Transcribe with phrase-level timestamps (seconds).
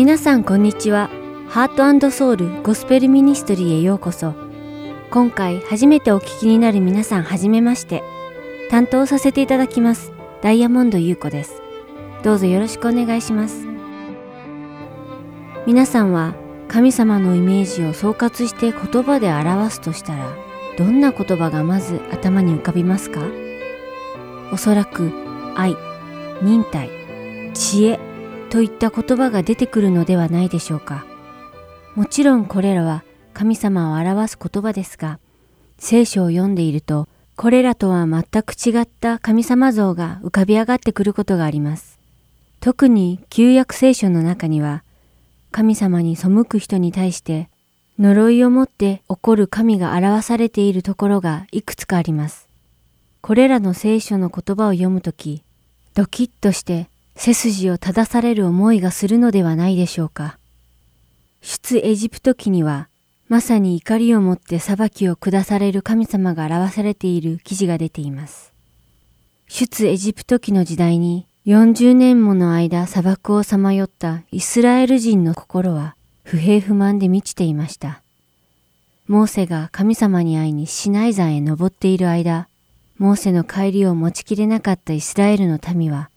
[0.00, 1.10] 皆さんこんにちは。
[1.50, 4.32] ハートソウルゴスペルミニストリーへようこそ。
[5.10, 8.02] 今回初めてお聞きになる皆さんはじめまして。
[8.70, 10.10] 担当させていただきます。
[10.40, 11.60] ダイヤモンド優子です。
[12.22, 13.66] どうぞよろしくお願いします。
[15.66, 16.32] 皆さんは
[16.66, 20.34] 神様のイメージを総括して言葉で表すとしたら、
[20.78, 23.20] どんな言葉がまず頭に浮かびますか？
[24.50, 25.12] おそらく
[25.56, 25.76] 愛、
[26.40, 26.88] 忍耐、
[27.52, 28.00] 知恵
[28.50, 31.06] といった言葉が出てくるのではないでしょうか。
[31.94, 35.20] もちろんこれらは神様を表す言葉ですが、
[35.78, 41.98] 聖書を読んでいると、これらとは全く違った神様像が浮かび上がってくることがあります。
[42.60, 44.84] 特に旧約聖書の中には、
[45.52, 47.48] 神様に背く人に対して、
[47.98, 52.48] 呪いをもって起こる神が表されているところがいくつかあります。
[53.22, 55.44] これらの聖書の言葉を読むとき、
[55.94, 56.89] ドキッとして
[57.22, 60.38] 背筋を正される思いがするのではないでしょうか。
[61.42, 62.88] 出エジプト記には、
[63.28, 68.54] まさに怒りをもって裁きを下される神様が表されている記事が出ています。
[69.48, 78.00] 出エジプト記の時代に40年もの間砂漠をさまよったイスラエル人の心は不平不満で満ちていました。
[79.08, 82.48] モーセが神様に会いにシナイ山へ登っている間、
[82.96, 86.08] モーセの帰りを持ちきれなかったイスラエルの民は、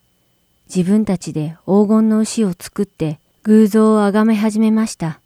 [0.75, 5.19] 自分たちで黄金の牛を作って偶像を崇め始めました。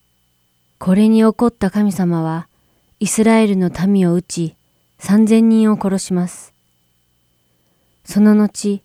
[0.77, 2.49] これに怒った神様は、
[2.99, 4.55] イスラエルの民を撃ち、
[4.99, 6.53] 三千人を殺します。
[8.03, 8.81] その後、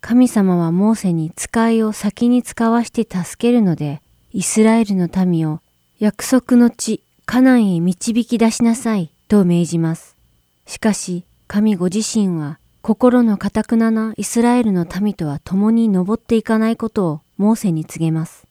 [0.00, 5.60] 神様はモーセに使いを先に使わして助けるので、イスラエルの民を
[6.00, 10.16] 約束の地、カナンへ導き出しなさいと命じます。
[10.66, 18.46] しかし、神ご自身は心の堅くななイスラエルの民とは共に登っていかないことをモーセに告げます。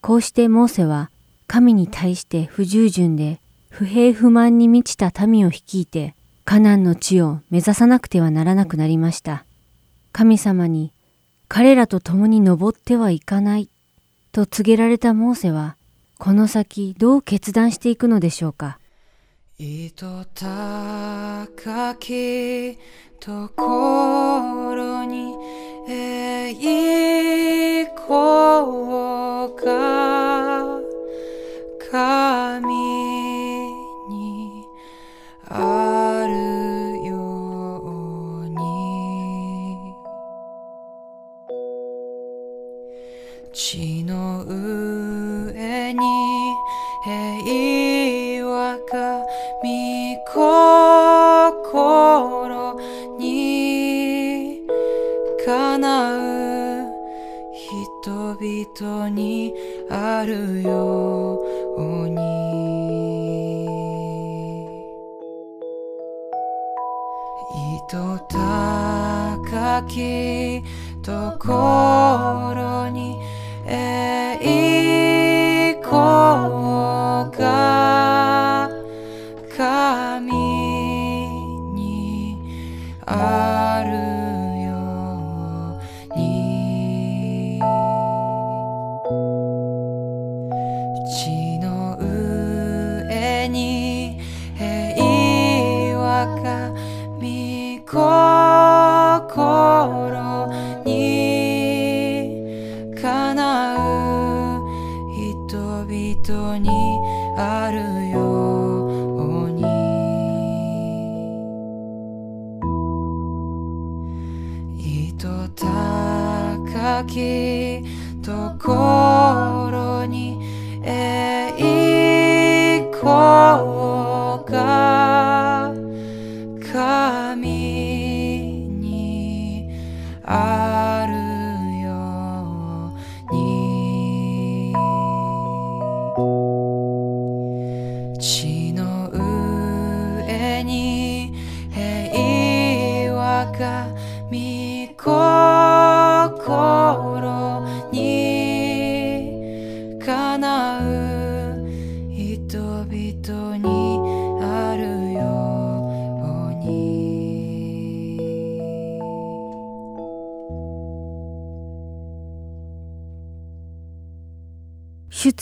[0.00, 1.10] こうしてモーセは
[1.48, 9.44] 神に対して不従順で不平不満に満ちた民を率いてカナンの地を目指さなくてはならなくなりました。
[10.12, 10.92] 神様に
[11.48, 13.68] 彼らと共に登ってはいかない
[14.30, 15.76] と告げられたモーセは
[16.18, 18.77] この先どう決断していくのでしょうか。
[19.60, 22.78] 糸高き
[23.18, 25.34] ところに
[25.88, 26.54] 栄
[27.86, 28.06] 光
[29.66, 30.78] が
[31.90, 32.72] 神
[34.08, 34.64] に
[35.48, 38.56] あるように。
[43.52, 46.00] 地の上に
[47.04, 47.42] 平
[48.12, 48.17] 和
[48.90, 49.22] が
[49.62, 49.68] 御
[50.34, 52.74] 心
[53.18, 54.62] に
[55.44, 56.18] かなう
[57.52, 59.52] 人々に
[59.90, 61.38] あるよ
[61.76, 62.38] うに。
[67.88, 70.62] 糸高き
[71.02, 73.16] ところに
[73.66, 74.17] 栄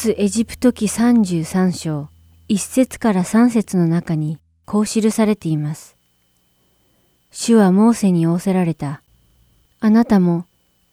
[0.07, 2.09] 出エジプト記33章
[2.49, 5.97] 1節から3節の中にこう記されています。
[7.33, 9.03] 主はモーセに仰せられた。
[9.81, 10.45] あなたも、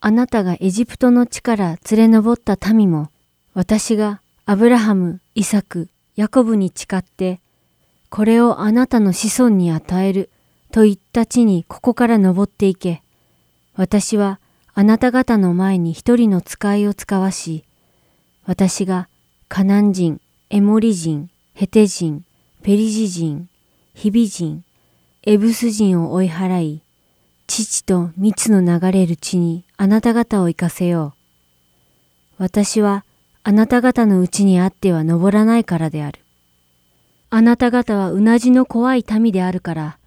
[0.02, 3.12] あなたがエジプトの地から連れ上った民も、
[3.54, 7.40] 私がアブラハム、イサク、ヤコブに誓って、
[8.10, 10.32] これをあなたの子孫に与える
[10.72, 13.04] と言った地にここから登っていけ。
[13.76, 14.40] 私は
[14.74, 17.64] あなた方の前に一人の使いを使わし、
[18.46, 19.08] 私が
[19.48, 20.20] カナン人、
[20.50, 22.26] エモリ人、ヘテ人、
[22.62, 23.48] ペリジ人、
[23.94, 24.66] ヒビ人、
[25.24, 26.82] エブス人を追い払い、
[27.48, 31.14] 父と蜜の流れる地にあなた方を行かせよ
[32.40, 32.44] う。
[32.44, 33.06] 私は
[33.44, 36.20] あなた方のうちにあっては登らないからである。
[37.30, 39.98] あなた方はうなじの怖い民であるから、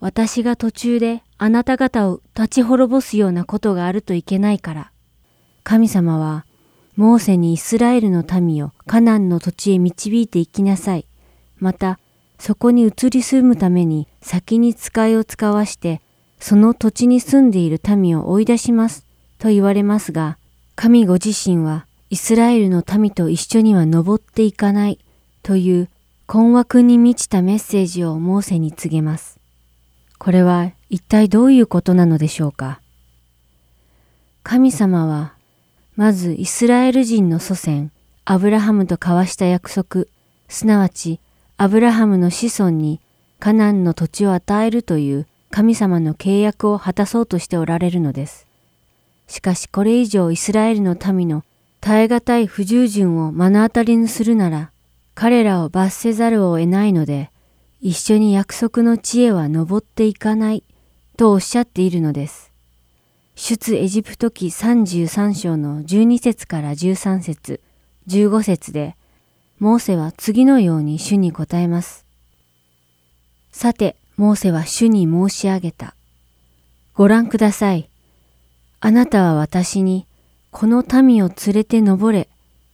[0.00, 4.92] 私が途中であなた方を立ち滅ぼすようなことがあるといけないから。
[5.64, 6.44] 神様は、
[6.98, 11.06] モーセにイスラエルの民をカナンの土地へ導いて行きなさい。
[11.58, 12.00] また、
[12.40, 16.00] そこに移り住むために先に使いを使わして、
[16.40, 19.06] その土地に住んでいる民を追い出します。
[19.38, 20.38] と言われますが、
[20.74, 24.98] 神ご自身はイスラエルの民と一緒には登っていかない
[25.44, 25.88] という
[26.26, 29.38] 困惑に満ちたメッセージをモーセに告げます。
[30.18, 32.80] これは一体どういうことなのでしょうか
[34.42, 35.37] 神様は、
[35.98, 37.90] まずイスラエル人の祖先、
[38.24, 40.04] アブラハムと交わした約束、
[40.46, 41.18] すなわち
[41.56, 43.00] アブラハムの子孫に
[43.40, 48.46] カナンの土地を与えるという神様の契約を果たそうとしておられるのです。
[49.26, 51.42] しかしこれ以上イスラエルの民の
[51.80, 54.70] 耐え難い不従順を目の当たりにするなら、
[55.16, 57.32] 彼らを罰せざるを得ないので、
[57.80, 60.62] 一緒に約束の地へは登っていかない
[61.16, 62.47] とおっしゃっているのです。
[63.40, 67.60] 出エジプト記33章の12節から13節
[68.08, 68.96] 15節で、
[69.60, 72.04] モーセは次のように主に答えます。
[73.52, 75.94] さて、モーセは主に申し上げた。
[76.94, 77.88] ご覧ください。
[78.80, 80.08] あなたは私に、
[80.50, 82.28] この民を連れて登れ、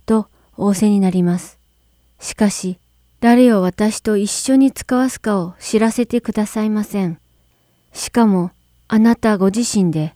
[0.06, 1.58] と仰せになります。
[2.20, 2.78] しかし、
[3.20, 7.18] 誰を私と一緒に使わすかを知らせてくださいません。
[7.92, 8.50] しかも、
[8.88, 10.14] あなたご自身で、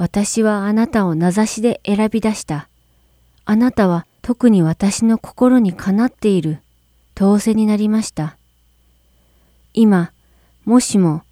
[0.00, 2.70] 私はあなたを名指しで選び出した。
[3.44, 6.62] あなたは特に私の心にかなっている、
[7.14, 8.38] と仰せになりました。
[9.74, 10.10] 今、
[10.64, 11.22] もしも、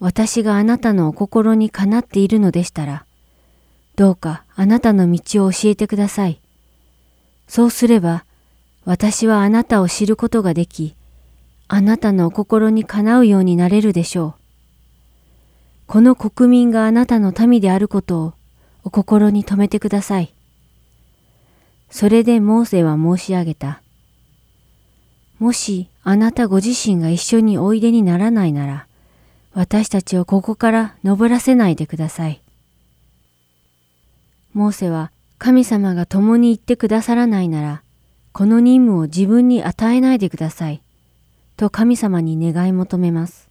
[0.00, 3.06] 私があなたのお心にかなっているのでしたら、
[3.94, 6.40] どうかあなたの道を教えてください。
[7.46, 8.24] そうすれば、
[8.84, 10.96] 私はあなたを知ることができ、
[11.68, 14.39] あなたのお心にかなうようになれるでしょう。
[15.90, 18.34] この国民があなたの民であることを
[18.84, 20.32] お心に留めてください。
[21.90, 23.82] それでモーセは申し上げた。
[25.40, 28.86] もしあなたご自身が一緒においでにならないなら、
[29.52, 32.40] 私たちをここから登らせないでください。
[34.52, 37.82] モーセは神様が共に行ってくださらないなら、
[38.30, 40.82] この任務を自分に与えないでください。
[41.56, 43.49] と神様に願い求めます。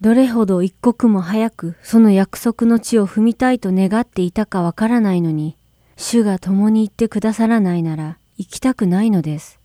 [0.00, 5.58] どれほど一刻も早くその約束の地を踏みたいと願っていたかわからないのに、
[5.96, 9.60] 主が共に行ってくださらないなら行きたくないのです。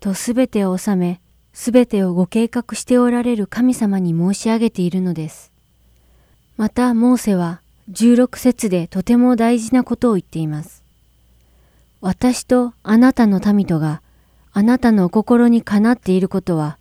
[0.00, 1.20] とすべてを収め、
[1.52, 5.52] すべてをご計画しておられる神様に申し上げているのです。
[6.56, 7.60] また、モーセは
[7.92, 10.82] 16節でとても大事なことを言っています。
[12.00, 14.00] 私とあなたの民とが
[14.54, 16.78] あなたの心にかなっていることは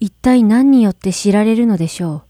[0.00, 2.22] 一体何によって知られるのでしょう？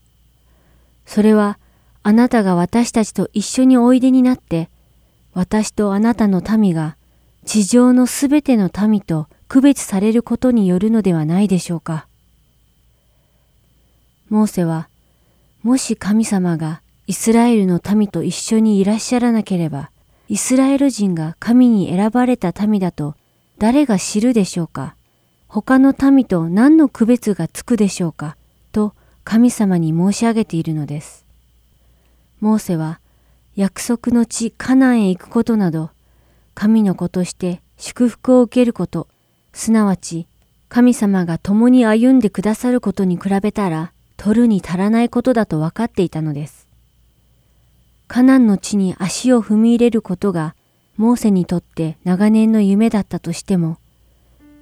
[1.06, 1.58] それは
[2.02, 4.68] あなたが私たちと一緒においでになって
[5.34, 6.96] 私とあなたの民が
[7.44, 12.06] 地上のすべての民と区別されることによるのではないでしょうか？
[14.28, 14.88] モーセは
[15.62, 19.90] もし神様がイスラエルの民と一緒にいらっしゃらなければ
[20.28, 23.14] イスラエル人が神に選ばれた民だと
[23.58, 24.94] 誰が知るでしょうか？
[25.52, 28.36] 他の民と何の区別がつくでしょうか？
[28.70, 31.26] と神様に申し上げているのです。
[32.38, 33.00] モーセは
[33.56, 35.90] 約束の地カナンへ行くことなど
[36.54, 39.08] 神の子として祝福を受けること、
[39.52, 40.28] すなわち
[40.68, 46.68] 神様が共に歩んでくださることに比べたら取るに足らないことだと分かっていたのです。
[48.06, 50.54] カナンの地に足を踏み入れることが
[50.96, 53.78] モーセにとって長年の夢だったとしても、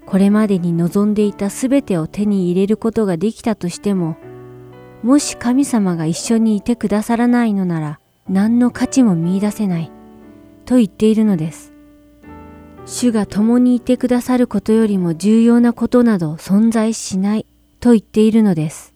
[0.09, 4.17] これまでに望んでいたすべてを手に入れることができたとしても、
[5.03, 9.93] もし神様が一緒にいてくださらないのなら何の価値も見出せない、
[10.65, 11.75] と言っているのです。
[12.87, 17.47] 主が共にいてくださることよりも重要なことなど存在しない
[17.79, 18.95] と言っているのです。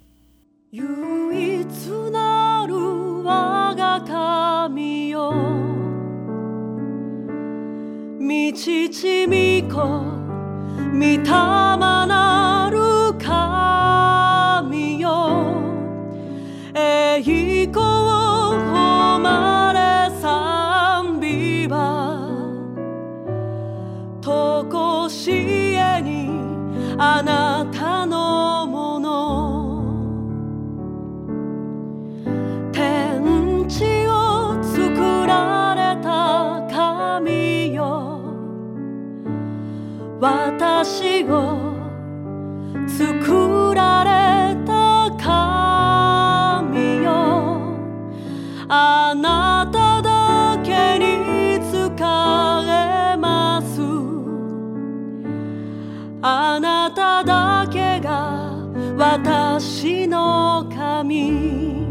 [0.70, 1.66] 唯一
[2.10, 2.74] なる
[3.22, 5.34] 我が神よ
[8.18, 10.21] みちちみこ
[10.90, 15.52] みたまなる神よ。
[16.74, 17.72] 栄光
[18.72, 21.76] 誉れ賛美は
[24.20, 26.30] とこしえに
[26.98, 29.82] あなたのもの。
[32.72, 34.01] 天地
[40.22, 41.74] 私を
[42.86, 47.76] 作られた神よ。
[48.68, 53.80] あなただけに仕えます。
[56.22, 58.52] あなただけが
[58.96, 61.81] 私の神。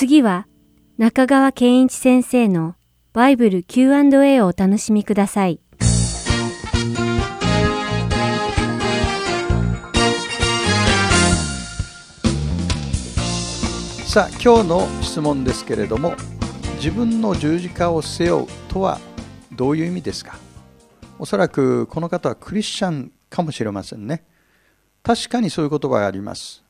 [0.00, 0.46] 次は
[0.96, 2.74] 中川健一先生の
[3.12, 5.60] バイブル Q&A をお楽しみください。
[14.06, 16.14] さあ今日の質問ですけれども
[16.76, 18.98] 自分の十字架を背負うとは
[19.52, 20.38] どういう意味ですか？
[21.18, 24.24] おそらくこの方はクリスチャンかもしれませんね。
[25.02, 26.64] 確かにそういう言葉があります。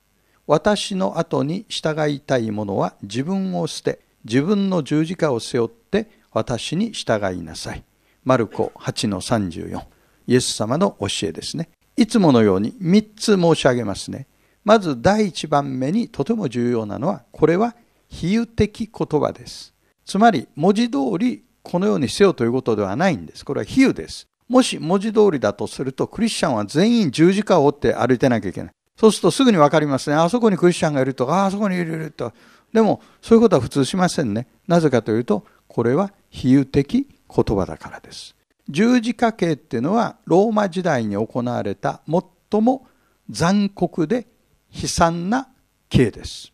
[0.50, 7.84] 私の後に従いたい者は自分を捨て自分の十字架を背負って私に従いなさい。
[8.24, 9.80] マルコ8の34
[10.26, 11.68] イエス様の教えですね。
[11.96, 14.26] いつものように3つ申し上げますね。
[14.64, 17.76] まず第一番目にとても重要なのはこれは
[18.08, 19.72] 比喩的言葉です。
[20.04, 23.44] つまり文字通りこのようにせよということではないんです。
[23.44, 24.26] これは比喩です。
[24.48, 28.72] もし文字通りだとするとクリスチャンは全員十字架を追って歩いてなきゃいけない。
[29.00, 30.16] そうするとすぐに分かりますね。
[30.16, 31.26] あそこにクリスチャンがいると。
[31.26, 32.34] かあそこにいるいると。
[32.70, 34.46] でもそういうことは普通しませんね。
[34.68, 38.36] なぜかというとこれは比喩的言葉だからです。
[38.68, 42.86] 十字架刑っていうのはローマ時代に行われた最も
[43.30, 44.26] 残酷で
[44.70, 45.48] 悲惨な
[45.88, 46.52] 刑です。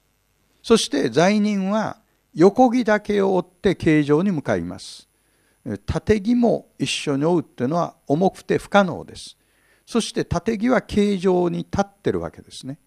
[0.62, 1.96] そして罪人は
[2.32, 5.08] 横木だけを追って刑場に向かいます。
[5.84, 9.36] 縦木も一緒に追うっていうのは重くて不可能です。
[9.87, 12.78] そして縦木は刑場に立ってるわけですね。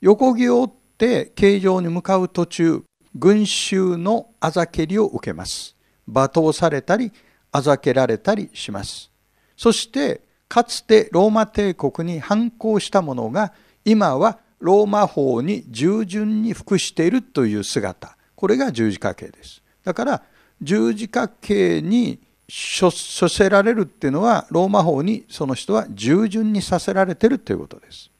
[0.00, 2.84] 横木を追って刑場に向かう途中
[3.14, 5.74] 群衆のあざけりを受けます。
[6.06, 7.10] 罵倒されたり
[7.50, 9.10] あざけられたりします。
[9.56, 18.16] そしてかつてローマ帝国に反抗した者が今はローマ法に従順に服しているという姿。
[18.34, 19.62] これが十字架刑です。
[19.82, 20.22] だから
[20.60, 28.10] 十字架刑に処せられるっていうのはローマ法にその人は従順にさせられてるということです。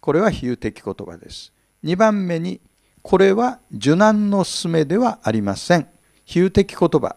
[0.00, 1.52] これは比喩的言葉です。
[1.84, 2.60] 2番目に
[3.02, 5.86] これは受難の勧めではありません。
[6.24, 7.16] 比喩的言葉。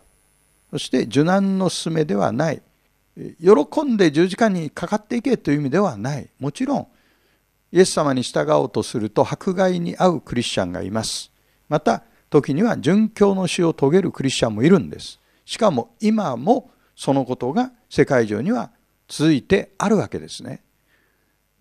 [0.72, 2.62] そして受難の勧めではない。
[3.42, 6.30] 喜んで十字架にかかっていけという意味ではない。
[6.40, 6.88] もちろん
[7.72, 11.32] イエス様に従おうとすると迫害に遭うクリスチャンがいます。
[11.70, 15.20] また時には殉教の死を遂げるクリスチャンもいるんです。
[15.48, 18.72] しかも今もそのことが世界中には
[19.08, 20.62] 続いてあるわけですね。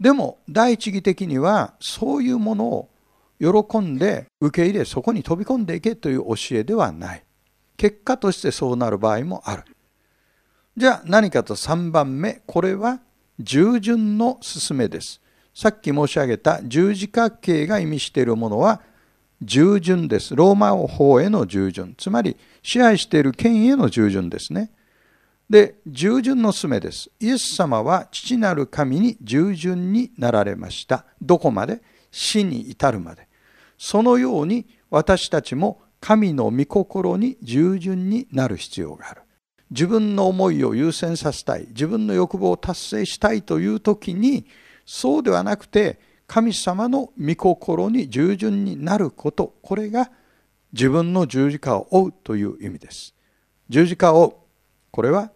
[0.01, 2.91] でも第一義的にはそういうものを
[3.39, 7.25] 喜んで受け入れそこに飛び込んでいけという教えではない。
[7.77, 9.63] 結果としてそうなる場合もある。
[10.77, 12.43] じゃあ何かと3番目。
[12.45, 12.99] これは
[13.39, 15.21] 従順の勧めです。
[15.55, 18.83] さっき申し上げた十字架形が意味しているものは
[19.43, 20.35] 従順です。
[20.35, 21.95] ローマ法への従順。
[21.97, 24.73] つまり支配している権威への従順ですね。
[25.49, 27.11] で従順の勧めです。
[27.21, 31.05] イエス様は父なる神に従順になられました。
[31.23, 31.81] どこまで？
[32.11, 33.29] 死に至るまで。
[33.79, 39.23] そのように私たちも神の御心に従順になる必要がある。
[39.71, 41.67] 自分の思いを優先させたい。
[41.69, 44.47] 自分の欲望を達成したいという時に
[44.85, 50.11] そうではなくて神様の御心に従順になることこれが
[50.73, 53.15] 自分の十字架を追うという意味です
[53.69, 54.33] 十字架を追う
[54.91, 55.31] これは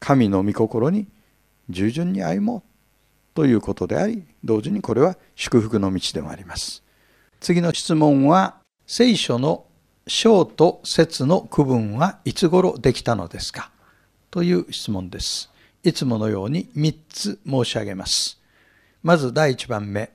[0.00, 1.06] 神の御心に
[1.70, 2.62] 従順に歩もう
[3.34, 6.82] ということであり同時にこれは祝福の道でもあります
[7.40, 9.64] 次の質問は聖書の
[10.06, 13.70] 章と節の区分はいつ頃できたのですか
[14.30, 15.50] という質問です。
[15.82, 18.40] いつものように3つ申し上げます。
[19.04, 20.12] まず第1番目。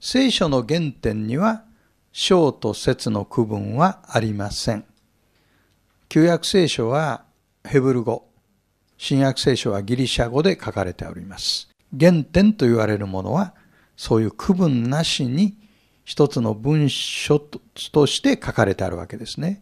[0.00, 1.62] 聖書の原点には
[2.10, 4.84] 章と節の区分はありません。
[6.08, 7.22] 旧約聖書は
[7.64, 8.26] ヘブル語、
[8.98, 11.68] 新約聖書はギリシャ語で書かれております。
[11.96, 13.54] 原点と言われるものは
[13.96, 15.56] そういう区分なしに
[16.04, 19.60] 一つの文書として書かれてあるわけですね。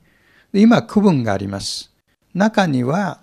[0.54, 1.92] 今、区分があります。
[2.32, 3.20] 中には、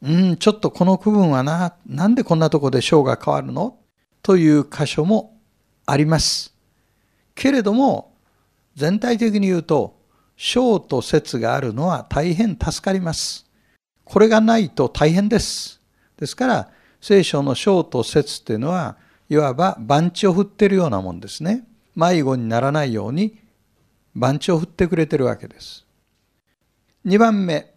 [0.00, 3.76] うん、ちょっとこの区分はな、なんでこんなとこで章が変わるの？
[4.24, 5.38] という箇所も
[5.84, 6.54] あります。
[7.34, 8.16] けれども、
[8.74, 10.00] 全体的に言うと、
[10.36, 13.46] 章と説があるのは大変助かります。
[14.02, 15.80] これがないと大変です。
[16.16, 16.70] ですから、
[17.02, 18.96] 聖書の章と説っていうのは、
[19.28, 21.64] いわば番地を振ってるようなもんですね。
[21.94, 23.38] 迷子にならないように
[24.14, 25.84] 番地を振ってくれてるわけです。
[27.04, 27.74] 2番目、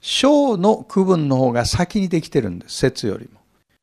[0.00, 3.40] 章の区分の方が先にできてるんです、説よりも。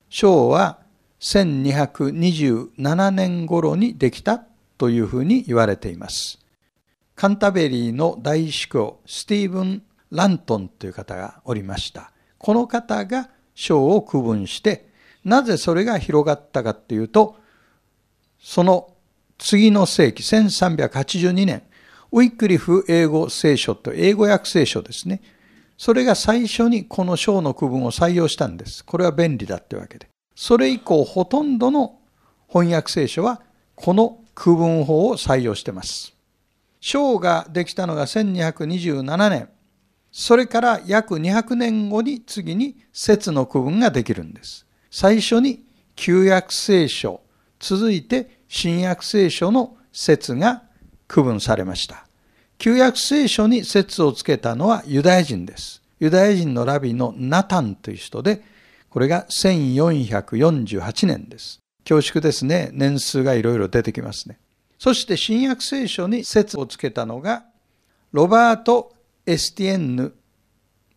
[0.07, 0.79] 章は
[1.19, 4.43] 1227年頃にできた
[4.77, 6.39] というふうに言われています。
[7.15, 12.11] カンタベリーの大司教、スティーブン・ラントンという方がおりました。
[12.37, 14.87] この方が章を区分して、
[15.25, 17.35] なぜそれが広がったかというと、
[18.41, 18.93] その
[19.37, 21.63] 次の世紀、1382年、
[22.11, 25.21] ウィックリフ英語聖書と英語訳聖書ですね。
[25.77, 28.83] それが最初にこの章の区分を採用したんです。
[28.83, 30.08] これは便利だってわけで。
[30.41, 31.99] それ以降、ほとんどの
[32.47, 33.41] 翻訳聖書は
[33.75, 36.15] この区分法を採用しています。
[36.79, 39.49] 章ができたのが1227年。
[40.13, 44.65] それから約200年後に次に説の区分ができるんです。
[44.89, 45.65] 最初に
[45.97, 47.19] 旧約聖書、
[47.59, 50.63] 続いて新約聖書の節が
[51.09, 52.07] 区分されました。
[52.57, 55.81] 旧約聖書に節をつけたのはユダヤ人です。
[55.99, 58.41] ユダヤ人のラビのナタンという人で、
[58.89, 61.59] これが1448年です。
[61.87, 62.69] 恐縮ですね。
[62.73, 64.39] 年数がいろいろ出てきますね。
[64.77, 67.45] そして新約聖書に節をつけたのが、
[68.11, 68.93] ロバート・
[69.25, 70.13] エスティエンヌ、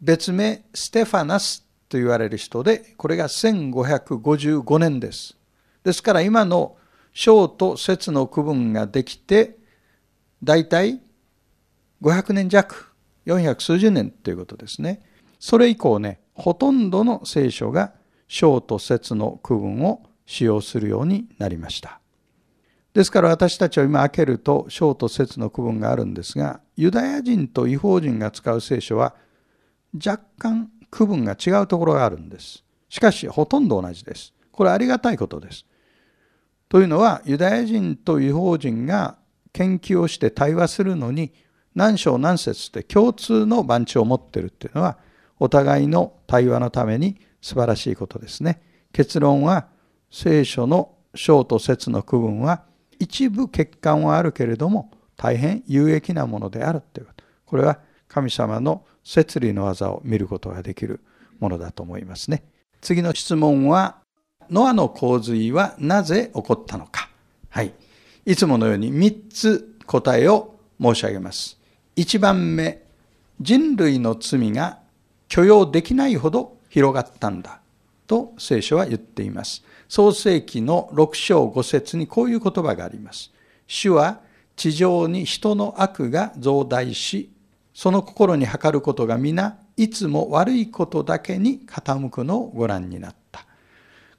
[0.01, 5.37] 別名ステファナスと言われる人で、これが1555年です。
[5.85, 6.77] ですから今の
[7.13, 9.59] 章と節の区分ができて、
[10.43, 11.01] だいたい
[12.01, 12.87] 500年弱、
[13.27, 15.03] 400数十年ということですね。
[15.43, 17.95] それ以降ね、ほとんどの聖書が
[18.29, 21.99] 章と節の区分を使用するようになりました。
[22.95, 29.17] ですから私たちは今開けると章と節の区分があるんですが、ユダヤ人と違法人が使う聖書は
[29.95, 32.63] 若干区分が違うところがあるんです。
[32.89, 34.33] しかしほとんど同じです。
[34.53, 35.67] これありがたいことです。
[36.69, 39.17] というのはユダヤ人と違法人が
[39.53, 41.33] 研究をして対話するのに
[41.75, 44.99] 何章何節って共通の番地を持ってるっていうのは
[45.39, 48.61] お互いの対話のために素晴らしいことですね。
[48.93, 49.67] 結論は
[50.11, 52.65] 聖書の章と節の区分は
[52.99, 57.25] 一部欠陥はあるけれども大変有益なものであるということ。
[57.47, 61.01] これは神様の摂理の技を見ることができる
[61.41, 62.45] ものだと思いますね。
[62.81, 63.99] 次の質問は
[64.51, 67.09] ノアの洪水はなぜ起こったのか。
[67.49, 67.73] はい。
[68.25, 71.59] いつものように3つ答えを申し上げます。
[71.97, 72.83] 1番目
[73.41, 74.82] 人類の罪が
[75.33, 77.63] 許容できないほど広がったんだ
[78.07, 83.31] と聖書は言っています創世記の6章5節にこういう言葉があります。
[83.67, 84.21] 主は
[84.57, 87.31] 地上に人の悪が増大し、
[87.75, 93.45] その心に測ることが皆、いつも悪いことだけに傾くのをご覧になった。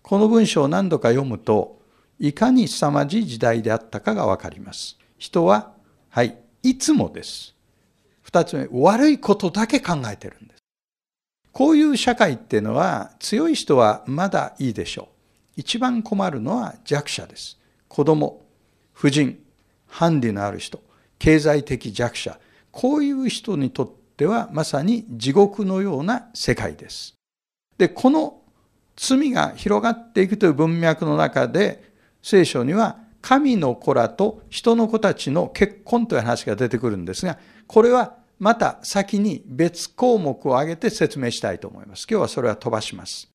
[0.04, 1.80] この文章を何度か読むと、
[2.20, 5.00] いかに凄まじい時代であったかがわかります。
[5.18, 5.74] 人は、
[6.12, 7.56] はい、いつもです。
[8.22, 10.53] 二つ目、悪いことだけ考えてるんです。
[11.54, 15.08] こういう社会っていうのは、強い人はまだいいでしょう。
[15.56, 17.60] 一番困るのは弱者です。
[17.88, 18.42] 子供、
[18.92, 19.40] 婦人、
[19.88, 20.82] ハンディのある人、
[21.20, 22.40] 経済的弱者、
[22.72, 27.14] こういう人にとってはまさに地獄のような世界です。
[27.78, 28.42] で、この
[28.96, 37.38] 罪が広がっていくという文脈の中で、聖書には神の子らと人の子たちの結婚という話が出てくるんですが、
[37.68, 42.08] これはまた先に別項目を挙げて説明したいと思います。
[42.10, 43.30] 今日はそれは飛ばします。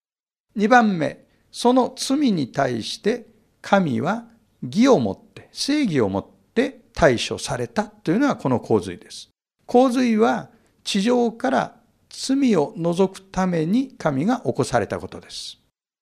[0.56, 3.26] 2番目、その罪に対して
[3.62, 4.26] 神は
[4.62, 9.30] 義をもって正義をもって対処されたというのはこの洪水です。
[9.66, 10.50] 洪水は
[10.84, 11.76] 地上から
[12.08, 15.58] 罪を除くために神が起こされたことです。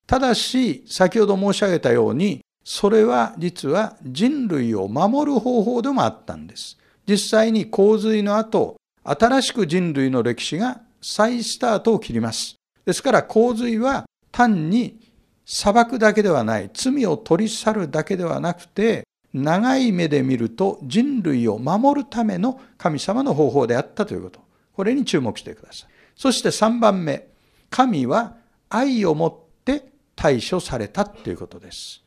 [0.07, 6.79] ただし、先ほど申し上げたように、それは実は人類を守る方法でもあったんです。
[7.09, 8.77] 実際に洪水の後、
[9.09, 12.57] 新しく人類の歴史が再スタートを切ります。
[12.85, 15.01] ですから洪水は単に
[15.45, 24.41] 裁くだけではない、罪を取り去るだけではなくて、長い目で見ると人類を守るための神様の方法であったということ。
[24.73, 25.91] これに注目してください。
[26.17, 27.29] そして3番目、
[27.71, 28.37] 神は
[28.69, 32.03] 愛をもって対処されたということです。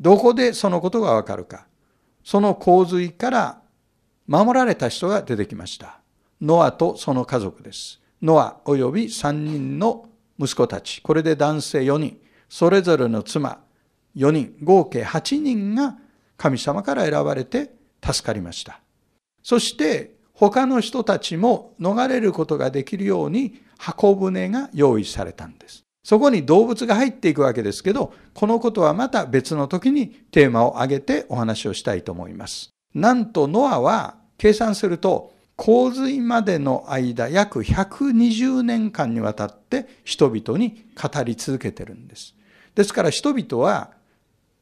[0.00, 1.66] どこでそのことがわかるか。
[2.22, 3.62] その洪水から
[4.26, 5.97] 守られた人が出てきました。
[6.40, 8.00] ノアとその家族です。
[8.22, 11.02] ノア及び3人の息子たち。
[11.02, 12.18] これで男性4人。
[12.48, 13.60] それぞれの妻
[14.16, 15.96] 4人、合計8人が
[16.36, 17.72] 神様から選ばれて
[18.04, 18.80] 助かりました。
[19.42, 25.82] そして他の人たちも逃れることができるように箱舟が用意されたんです。
[26.04, 32.70] そこに動物が入っていくわけですけど、このことはまた別の時にテーマを挙げてお話をしたいと思います。
[32.94, 42.36] なんとノアは計算すると洪水までの間約120年間にわたって人々に語り続けてるんです。
[42.76, 43.90] ですから人々は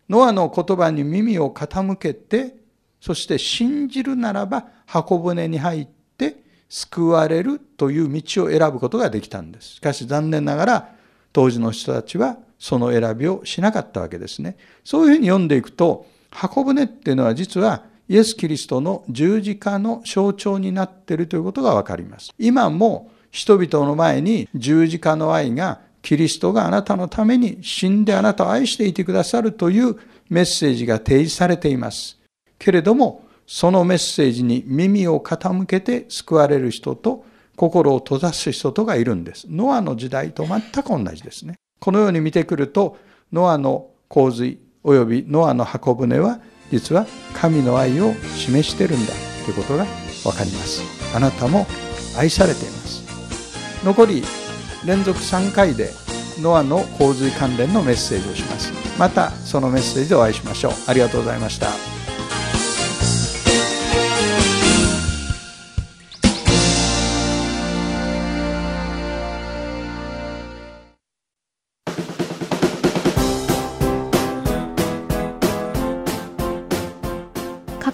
[0.09, 2.57] ノアの言葉に耳を傾けて
[2.99, 9.75] そして信じるならば箱舟に入って救われるという道を選ぶことができたんです。
[9.75, 10.95] しかし残念ながら
[11.31, 14.57] 当時の人たちはその選びをしなかったわけですね。
[14.83, 22.33] そういうふうに読んでいくと箱舟っていうのは実はイエス・キリストの十字架の象徴になっているということがわかります。
[22.38, 29.97] 今も人々の前に十字架の愛がキリストがあなたのために死んであなたを愛していてくださるという
[30.29, 32.19] メッセージが提示されています。
[32.59, 37.25] けれども、そのメッセージに耳を傾けて救われる人と
[37.57, 39.47] 心を閉ざす人とがいるんです。
[39.51, 41.55] ノアの時代と全く同じですね。
[41.81, 42.97] このように見てくると、
[43.33, 49.12] ノアの洪水及びノアの箱舟は実は神の愛を示しているんだ
[49.44, 49.87] ということが
[50.24, 50.83] わかります。
[51.14, 51.66] あなたも
[52.18, 53.07] 愛されています。
[53.85, 54.24] 残り
[54.85, 55.90] 連続3回で
[56.40, 61.96] ノアの洪水関連のメッセージをしますまたそのメッセージでお会いしましょうありがとうございました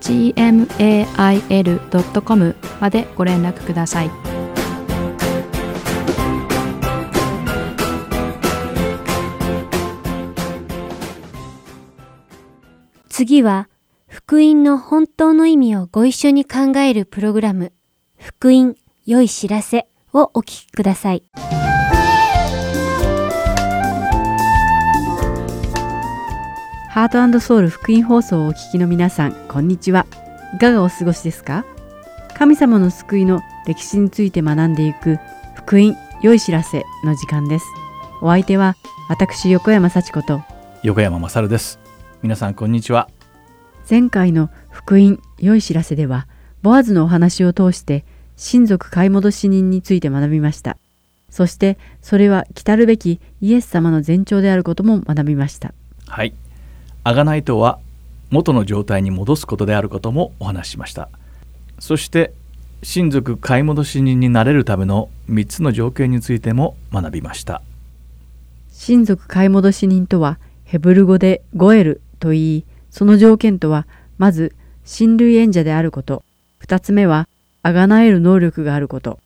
[0.00, 1.56] gmail.com
[2.80, 4.10] までご連絡ください。
[13.08, 13.68] 次は、
[14.06, 17.72] 福音の本当の意味をご一緒に考えるプログラム、
[18.16, 21.24] 福音良い知らせをお聞きください。
[26.98, 30.04] ハートソウル福音放送をお聞きの皆さん、こんにちは。
[30.56, 31.64] いかがお過ごしですか？
[32.34, 35.16] 神様の救いの歴史について学んでいく
[35.54, 37.66] 福音良い知らせの時間です。
[38.20, 38.74] お相手は
[39.08, 40.42] 私横山幸子と
[40.82, 41.78] 横山勝です。
[42.20, 43.08] 皆さんこんにちは。
[43.88, 46.26] 前回の福音良い知らせでは、
[46.62, 50.76] ボアズのお話を通して親族買い戻し人について学びました。
[51.30, 55.72] そしてそれは来たるべきイエス様の前兆であることも学びました。
[56.08, 56.34] はい。
[57.04, 57.78] 贖いとは
[58.30, 61.08] 元の状態に戻すことであることもお話ししました。
[61.78, 62.32] そして
[62.82, 67.62] 親族買い戻し人になれるための3つの条件についても学びました。
[68.70, 73.86] 親族買い戻し人とはヘブル語でゴエルと言いその条件とは
[74.18, 76.22] まず親類縁者であること。
[76.60, 77.28] 2つ目は
[77.62, 79.18] 贖える能力があること。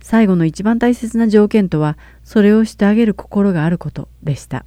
[0.00, 4.64] 最後の一番大切な条件とはそれをしてあげる心があることでした。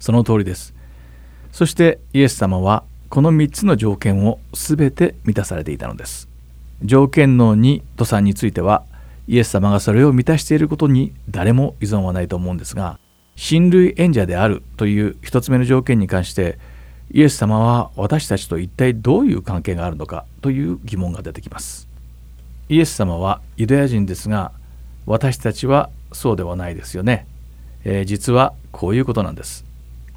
[0.00, 0.74] その通りです
[1.52, 6.28] そしてイエス様はこの3つの条件を全て満たされていたのです。
[6.82, 8.84] 条件の2と3については
[9.28, 12.98] イエス様がそれを満たしていることに誰も依存はないと思うんですが
[13.36, 16.58] 親類縁者であるという1つ目の条件に関して
[17.12, 21.86] イエス様は私たちと一体どういう関係があるのかという疑問が出てきます。
[22.68, 24.52] イエス様はユダヤ人ですが
[25.04, 27.26] 私たちはそうではないですよね、
[27.84, 29.64] えー、実はこういうことなんです。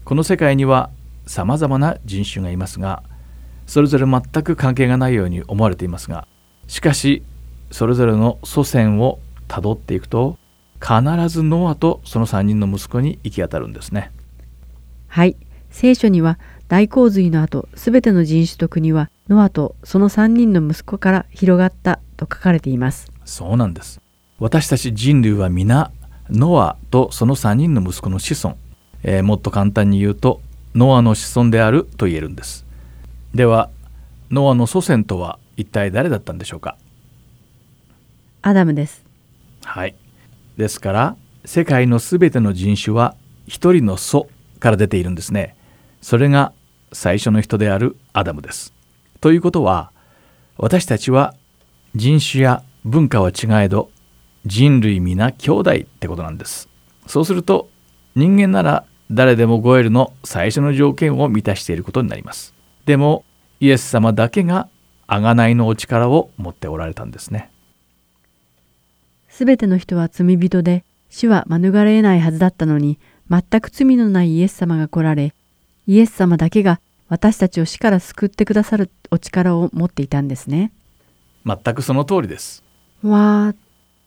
[0.05, 0.89] この世界には
[1.25, 3.03] さまざまな人種がいますが
[3.65, 6.27] それぞれ全く関係がないように思われていますが
[6.67, 7.23] しかし
[7.71, 10.37] それぞれの祖先をたどっていくと
[10.81, 14.11] 必ずノアとその3人の息子に行き当たるんですね。
[15.07, 15.35] はい。
[15.71, 23.11] 聖書には大洪水の後すべての人種と国はノアとその3人の息子から広がったと書かれています。
[23.25, 23.99] そうなんです。
[24.39, 25.91] 私たち人類は皆
[26.29, 28.57] ノアとその3人の息子の子孫、
[29.03, 30.41] えー、もっと簡単に言うと
[30.75, 32.65] ノアの子孫であると言えるんです。
[33.33, 33.69] では
[34.29, 36.77] ノアの祖先とは一体誰だったんでしょうか？
[38.41, 39.03] アダムです。
[39.63, 39.95] はい。
[40.57, 43.15] ですから世界のすべての人種は
[43.47, 45.55] 一人の祖から出ているんですね。
[46.01, 46.51] それが
[46.91, 48.73] 最初の人であるアダムです。
[49.21, 49.91] ということは
[50.57, 51.35] 私たちは
[51.95, 53.89] 人種や文化は違えど
[54.45, 56.67] 人類皆兄弟ってことなんです。
[57.07, 57.69] そうすると
[58.15, 62.53] 人間なら誰でもゴエルの最初の条件を満たしていることになります。
[62.85, 63.23] でも
[63.59, 64.69] イエス様だけが
[65.07, 67.51] 贖いのお力を持っておられたんですね。
[69.29, 75.33] すべての人は罪人で死は免れないはずだったのに全く罪のないイエス様が来られ
[75.87, 80.71] イエス様だけが私たちを死から救ってくださるお力を持っていたんですね。
[81.45, 82.63] 全くその通りです。
[83.03, 83.55] わあ、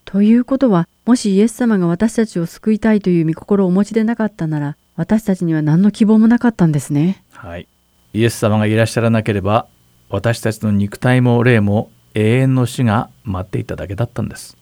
[0.04, 7.22] ということはもしイエス様が私たちを救いたいという御心をお持ちでなかったなら私たちには何の希望もなかったんですね。
[7.30, 7.68] はい。
[8.14, 9.68] イエス様がいらっしゃらなければ、
[10.10, 14.56] 私たちの肉体も霊も永遠の死が待っていただけだったんです。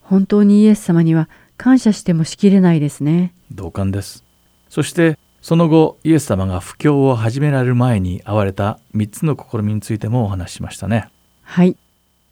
[0.00, 1.28] 本当にイエス様には
[1.58, 3.34] 感謝してもしきれないですね。
[3.52, 4.24] 同感です。
[4.70, 11.10] そしてその後イエス様が布教を始められる前に会われた3つの試みについてもお話ししましたね。
[11.42, 11.76] はい。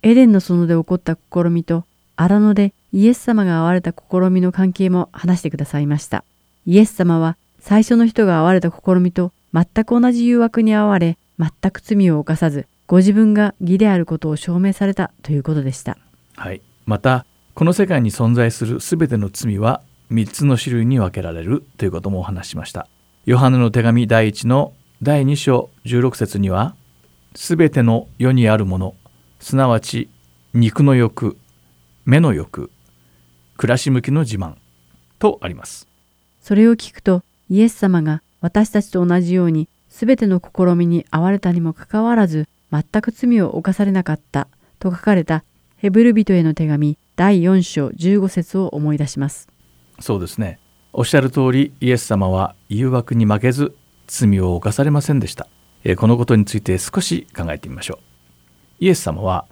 [0.00, 1.84] エデンの園で起こった試みと
[2.16, 6.24] 荒野でイエス様が会われた試みの関係も話してくださいました。
[6.66, 15.96] イエス様は最初の人が会われた試みと全く同じ誘惑に遭われ、全く罪を犯さず、ご自分が義であることを証明されたということでした。
[16.34, 16.60] はい。
[16.84, 17.24] また、
[17.54, 22.88] この世界に存在するすべての罪は3つの種類に分けられるということもお話しました。
[23.26, 26.74] ヨハネの手紙第1の第2章16節には、
[27.36, 28.94] すべての世にあるもの、
[29.38, 30.08] すなわち
[30.52, 31.36] 肉の欲、
[32.04, 32.70] 目の欲、
[33.56, 34.56] 暮らし向きの自慢
[35.20, 35.86] とあります。
[36.46, 44.46] それを聞くとイエス様が私たちと同じようにすべての試みに遭われたにもかかわらず全く罪を犯されなかった
[44.78, 45.42] と書かれた
[45.76, 49.48] ヘブル人への手紙第4章15節を思い出します。
[49.98, 50.60] そうですね。
[50.92, 53.74] おっしゃる通りイエス様は誘惑に負けず
[54.06, 55.48] 罪を犯されませんでした。
[55.82, 57.98] えこのことについて少し考えてみましょう。
[58.84, 59.46] イエス様は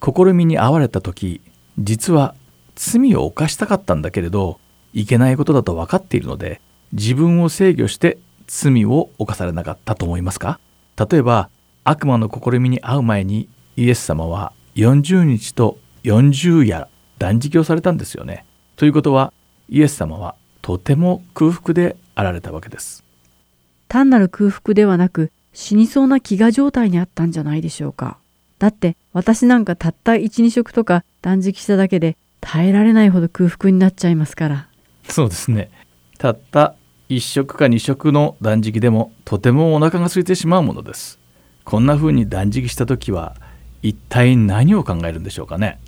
[0.00, 1.40] 試みに遭われた時
[1.80, 2.36] 実は
[2.76, 4.60] 罪を犯したかったんだけれど
[4.92, 6.60] いけないことだと分かっているので
[6.92, 10.58] 自分を制御して罪を犯されなかったと思いますか？
[10.96, 11.48] 例えば
[11.84, 18.44] 悪魔の試みに遭う前にイエス様は40日と40夜断食をされたんですよね。
[18.76, 19.32] ということは
[19.68, 23.04] イエス様はとても空腹であられたわけです。
[23.88, 28.18] 単なる空腹ではなく死にそうな飢餓状態にあったんじゃないでしょうか。
[28.58, 34.68] だって私なんかたった1、2食とか断食しただけで耐えられないほど空腹になっちゃいますから。
[35.10, 35.70] そうですね。
[36.18, 36.74] たった
[37.08, 41.18] 1食か2食の断食でもとてもお腹が空いてしまうものです。
[41.64, 43.34] こんな風に断食した時は
[43.82, 45.80] 一体何を考えるんでしょうかね。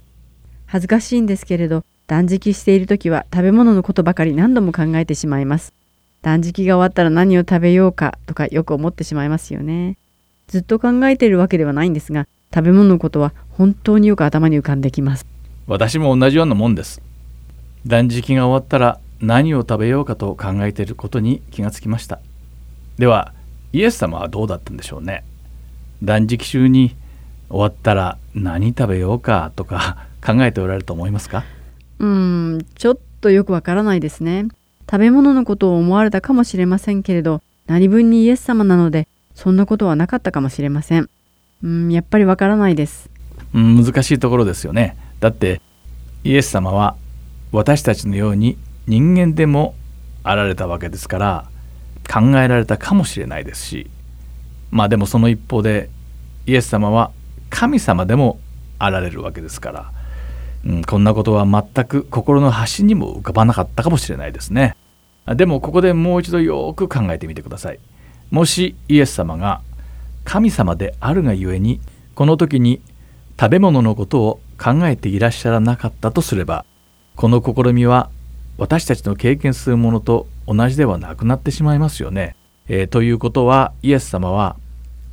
[0.67, 5.73] 恥ずかしいんですけれど断食している時は食べ物のことばかり何度も考えてしまいます。
[6.23, 9.97] 断食が終わったら何を食べようかとかよく思ってしまいますよね。
[10.49, 15.27] ずっと考えているわけではないんですが食べ物のことは本当によく頭に浮かんできます。
[15.67, 17.01] 私も同じようなもんです。
[17.87, 22.19] 断食が終わったら何を食べようかと考えていることに気がつきました。
[22.99, 23.33] では
[23.73, 25.25] イエス様はどうだったんでしょうね。
[26.03, 26.97] 断食中に
[27.49, 31.45] 終わったら何食べようかとか 考えておられると思いますか？
[32.01, 34.47] うーん、ちょっとよくわからないですね。
[34.91, 41.09] 食べ物のことを思われたかもしれませんけれど、何分にイエス様なので、そんなことはなかったかもしれません。
[41.63, 43.09] うん、やっぱりわからないです。
[43.55, 44.97] うん難しいところですよね。
[45.21, 45.61] だって
[46.25, 46.97] イエス様は
[47.53, 49.75] 私たちのように人間でも
[50.23, 51.49] あられたわけですから
[52.11, 53.91] 考えられたかもしれないですし
[54.71, 55.91] まあでもその一方で
[56.47, 57.13] イエス様は
[57.51, 58.41] 神様でも
[58.79, 59.93] あられるわけですから、
[60.65, 64.75] うん、こんなことは全く心の端にも浮かばなかったかもしれないですね。
[65.27, 67.79] でもここでもう一度よく考えてみてください。
[68.31, 69.61] もしイエス様が
[70.25, 71.81] 神様であるがゆえに
[72.15, 72.81] この時に
[73.39, 76.65] 食べ物のことを考えていらっしゃらなかったとすれば
[77.15, 78.11] この試みは
[78.59, 82.37] 私たちの経験するものと同じではなくなってしまいますよね。
[82.69, 84.57] えーということはイエス様は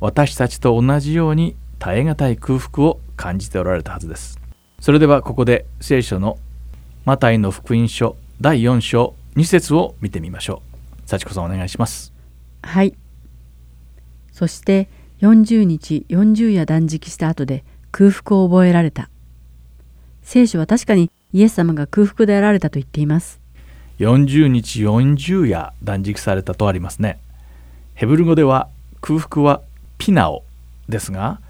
[0.00, 4.40] 私たちと同じように耐え難い空腹を感じておられたはずです。
[4.80, 6.38] それではここで聖書の
[7.04, 10.62] マタイの福音書第4章2節を見てみましょ
[11.04, 11.08] う。
[11.08, 12.12] 幸子さんお願いします。
[12.62, 12.94] はい。
[14.32, 14.88] そして
[15.20, 19.10] 40日40夜断食した後で空腹を覚えられた。
[20.22, 23.40] 聖書は確かにイエス様が空腹であられたと言っています。
[23.98, 27.20] 40日40夜断食されたとありますね。
[27.94, 28.68] ヘブル語では
[29.00, 29.60] 空腹は
[29.98, 30.42] ピナオ
[30.88, 31.40] ですが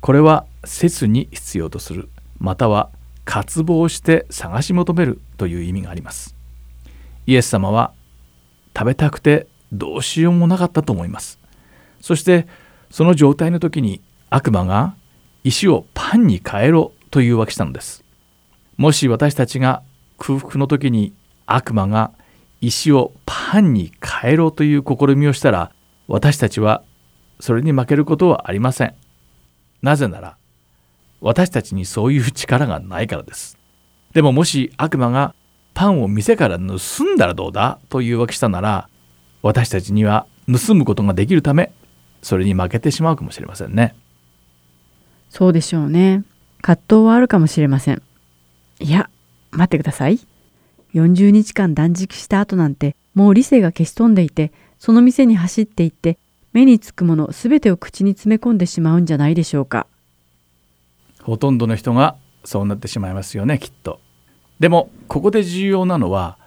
[0.00, 2.08] これは切に必要とする
[2.38, 2.90] または
[3.24, 6.34] 渇望して探し求めるという意味があります。
[7.26, 7.92] イエス様は
[8.76, 11.38] 食べたくてどうしようもなかったと思います。
[12.00, 12.48] そして
[12.90, 14.96] その状態の時に悪魔が
[15.44, 18.01] 石をパンに変えろというわけしたのです。
[18.82, 19.84] もし私たちが
[20.18, 21.14] 空腹の時に
[21.46, 22.10] 悪魔が
[22.60, 25.70] 石をパンに変えろという試みをしたら
[26.08, 26.82] 私たちは
[27.38, 28.96] それに負けることはありません。
[29.82, 30.36] なぜなら
[31.20, 33.56] 私たちにそういう力がないからです。
[34.14, 35.36] でももし悪魔が
[35.74, 38.88] パンを店から盗んだらどうだというわけしたなら
[39.42, 41.72] 私たちには盗むことができるため
[42.20, 43.94] それに負けてしまうかもしれませんね。
[45.30, 46.24] そうでしょうね。
[46.62, 48.02] 葛藤はあるかもしれません。
[48.82, 49.08] いや、
[49.52, 50.18] 待ってください。
[50.94, 56.18] 40日間断食した後なんてもう理性が消し飛んでいて、その店に走って行って、
[56.52, 59.86] 目につくものすべてを口に詰め込んでしまうんじゃないでしょうか。
[61.22, 64.00] ほとんどの人がそうなってしまいますよねきっと。
[64.58, 66.38] でもここで重要なのは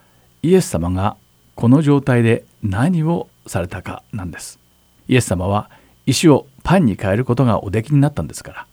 [0.44, 1.16] イエス様が
[1.56, 4.60] この状態で何をされたかなんです。
[5.08, 5.70] イエス様は
[6.06, 8.68] 石をパンに変えることがおできになったんですから。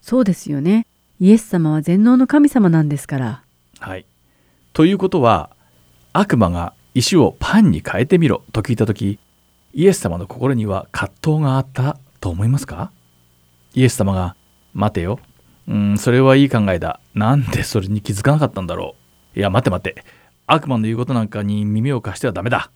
[0.00, 0.86] そうですよね。
[1.24, 3.42] イエス様は全能の神様なんですから。
[3.78, 4.04] はい。
[4.74, 5.48] ということは
[6.12, 9.18] 悪魔が石をパンに変えてみろと聞いた時
[9.72, 12.92] イエス様の心には葛藤があったと思いますか？
[13.72, 14.36] イエス様が
[14.74, 15.18] 「待てよ。
[15.66, 17.00] うんそれはいい考えだ。
[17.14, 18.94] なんでそれに気づかなかったんだろ
[19.34, 19.38] う。
[19.38, 20.04] いや待て待て。
[20.46, 22.70] 悪魔の言うことなんかに耳を貸してはダメだ。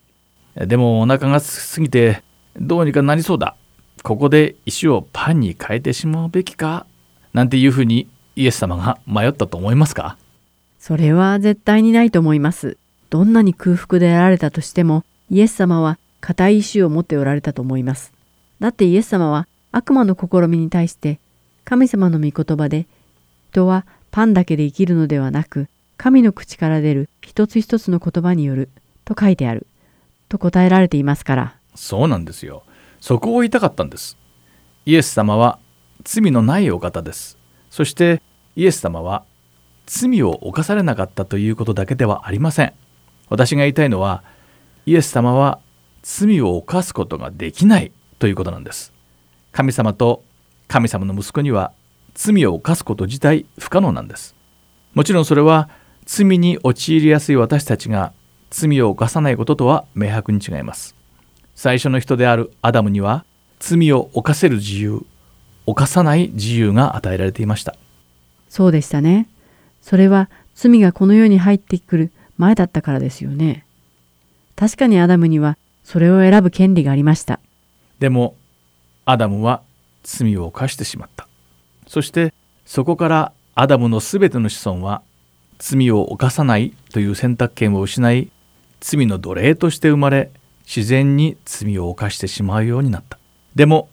[0.55, 2.23] でもお腹がすすぎて
[2.59, 3.55] どうにかなりそうだ。
[4.01, 6.87] ここで石をパンに変えてしまうべきか？
[7.31, 10.17] なんていうふうにイエス様が迷ったと思いますか？
[10.79, 12.77] それは絶対にないと思います。
[13.09, 18.13] どんなに空腹であられたとしても、イエス様は固い意志を持っておられたと思います。
[18.59, 21.19] だってイエス様は悪魔の試みに対して、
[21.65, 22.87] 神様の御言葉で、
[23.51, 25.67] 人はパンだけで生きるのではなく、
[25.97, 28.69] 神の口から出る一つ一つの言葉による
[29.03, 29.67] と書いてある
[30.29, 31.55] と答えられていますから。
[31.75, 32.63] そうなんですよ
[32.99, 34.17] そこを言いたかったんです
[34.85, 35.59] イエス様は
[36.03, 37.37] 罪のないお方です
[37.79, 38.21] そして
[38.57, 39.23] イエス様は
[39.85, 42.73] 罪を犯されなかったということだけではありません。
[43.29, 44.21] 私が言いたいのは
[44.85, 45.59] イエス様は
[46.01, 48.91] 罪を犯すことができないということなんです。
[49.53, 50.25] 神様と
[50.67, 51.71] 神様の息子には
[52.15, 54.35] 罪を犯すこと自体不可能なんです。
[54.93, 55.69] もちろんそれは
[56.05, 58.11] 罪に陥りやすい私たちが
[58.49, 60.97] 罪を犯さないこととは明白に違います。
[61.55, 63.23] 最初の人であるアダムには
[63.57, 65.05] 罪を犯せる自由
[65.69, 67.75] 犯さない自由が与えられていました
[68.49, 69.27] そうでしたね。
[69.81, 73.63] それは罪がこの世に入ってくる前だったからですよね。
[74.55, 77.39] 確かにアダムにはそれを選ぶ権利がありました。
[77.99, 78.35] でも
[79.05, 79.61] アダムは
[80.03, 81.27] 罪を犯してしまった
[81.87, 82.33] そして
[82.65, 85.01] そこからアダムのすべての子孫は
[85.57, 88.29] 罪を犯さないという選択権を失い
[88.79, 90.31] 罪の奴隷として生まれ
[90.63, 93.19] 自然に罪を犯してしまうようになった
[93.55, 93.89] でも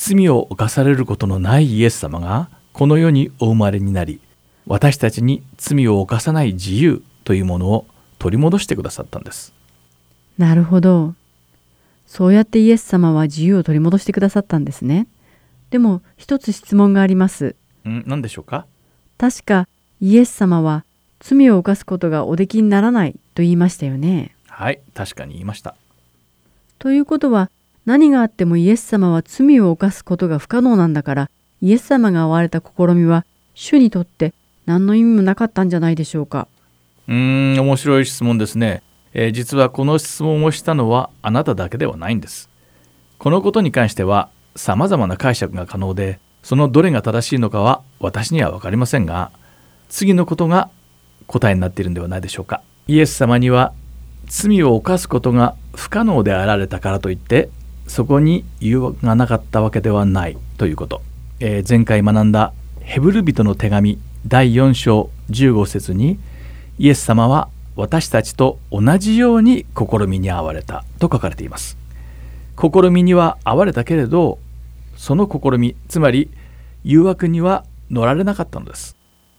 [0.00, 4.20] 罪を犯されることのないイエス様がこの世にお生まれになり
[4.66, 7.84] 私たちに罪を犯さない自由というものを
[8.20, 9.52] 取り戻してくださったんです
[10.38, 11.14] なるほど。
[12.06, 15.08] そうやってイエス様は自由を取り戻してくださったんですね。
[15.70, 17.56] でも一つ質問があります。
[17.84, 18.04] ん？
[18.06, 18.66] 何でしょうか？
[19.18, 19.66] 確か
[20.00, 20.84] イエス様は
[21.18, 24.36] 罪を犯すことがおできにならないと言いましたよね。
[24.46, 25.74] はい確かに言いました
[26.78, 27.50] ということは
[27.88, 31.30] 何があってもイエス様は罪を犯すことが不可能なんだから
[31.62, 33.24] イエス様が会われた試みは
[33.54, 34.34] 主にとって
[34.66, 36.48] 何の意味もなかったんじゃないでしょうか。
[37.08, 38.82] うーん面白い質問ですね、
[39.14, 42.50] えー実はこの質問をしたのはあなただけではないんです。
[43.16, 49.32] このことに関しては様々な解釈が可能でそのどれが正しいのかは私には分かりませんが
[49.88, 50.68] 次のことが
[51.26, 52.60] 答えになっているんではないでしょうか。
[52.86, 53.72] イエス様には
[54.26, 57.48] 罪を犯すことが不可能であられたからといって
[57.88, 61.02] そこに誘惑がなかったわけではないということ、
[61.40, 66.18] えー前回学んだヘブル人の手紙第4章15節に
[66.78, 71.76] イエス様は私たちと同じように試みに遭われたと書かれています。
[72.56, 74.38] 試みには遭われたけれど
[74.96, 76.30] その試みつまり
[76.84, 78.96] 誘惑には乗られなかったのです。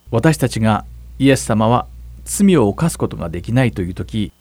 [0.09, 0.85] 私たちが
[1.19, 1.85] イエス様は
[2.25, 4.31] 罪を犯すことができないという時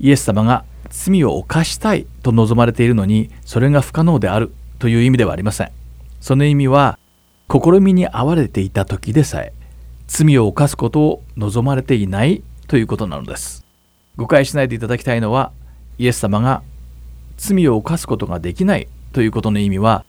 [0.00, 0.64] イエス様が
[0.94, 5.72] 罪を犯したいと望まれているのにそれが不可能であるという意味ではありません。
[6.20, 6.98] その意味は
[7.50, 9.52] 試みに遭われていた時でさえ
[10.06, 13.64] 罪を犯すことを望まれていないということなのです。
[14.16, 15.50] 誤解しないでいただきたいのは
[15.98, 16.62] イエス様が
[17.38, 20.04] 罪を犯すことができないということの意味は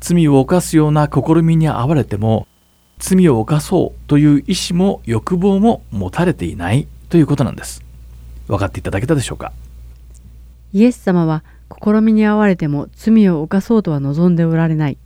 [0.00, 2.48] 罪を犯すような試みに遭われても
[2.98, 7.84] 罪を犯そうという意志も欲望も持たれていないということなんです。
[8.48, 9.52] 分かっていただけたでしょうか？
[10.74, 11.44] イエス様は
[11.82, 14.98] 試みに遭われても罪を犯そうとは望んでおられない。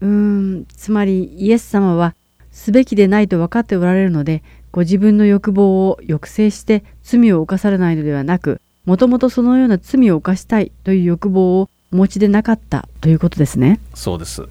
[0.00, 2.14] うーん、つまりイエス様は
[2.50, 4.42] すべきでないと分かっておられるので、
[4.72, 13.80] ご自分の欲望を抑制して罪を犯されないのではなく、もともとそのような罪を犯したいという欲望をお持ちでなかったということですね。
[13.94, 14.42] そうです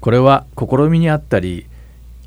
[0.00, 1.66] これは試みにあったり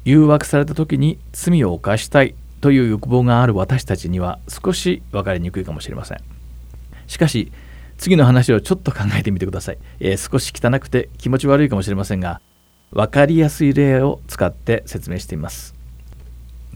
[0.04, 6.31] 誘惑された時に罪を犯したいという欲望がある私たちには少し分かりにくいかもしれません
[7.12, 7.51] しかし
[7.97, 12.39] 次の話をちょっと考えてみてください、えー少し汚くて気持ち悪いかもしれませんが
[12.91, 15.76] 分かりやすい例を使って説明してみます。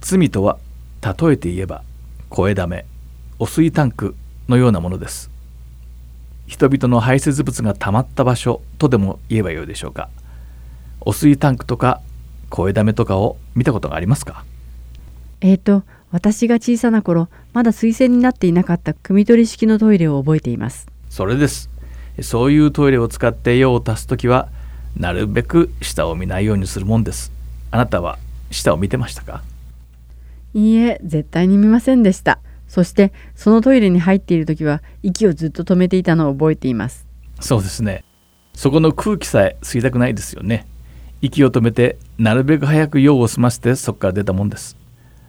[0.01, 0.59] 罪とは
[1.01, 1.83] 例えて言えば
[2.27, 2.85] 声だめ
[3.39, 4.13] 汚水タンク
[4.49, 5.31] のようなものです。
[6.47, 10.09] 人々の排泄物が溜まった場所とでも言えばよいでしょうか。
[10.99, 12.01] 汚水タンクとか
[12.49, 14.43] 声だめとかを見たことがありますか？
[15.39, 15.83] えーと、
[16.15, 20.87] 私が小さな頃、まだ水洗になっていなかった汲み取り式のトイレを覚えています。
[21.09, 21.69] それです
[22.21, 24.47] そういうトイレを使って用を足すときは
[24.95, 27.33] なるべく下を見ないようにするもんです
[27.69, 28.17] あなたは
[28.49, 29.43] 下を見てましたか？
[30.53, 32.39] いいえ、絶対に見ませんでした。
[32.69, 37.05] そして、そのトイレに入っている時は、息をずっと止めていたのを覚えています。
[37.41, 38.05] そうですね
[38.53, 40.65] そこの空気さえ吸いたくないですよね
[41.21, 44.77] 息を止めてなるべく早く用を済ませてそこから出たもんです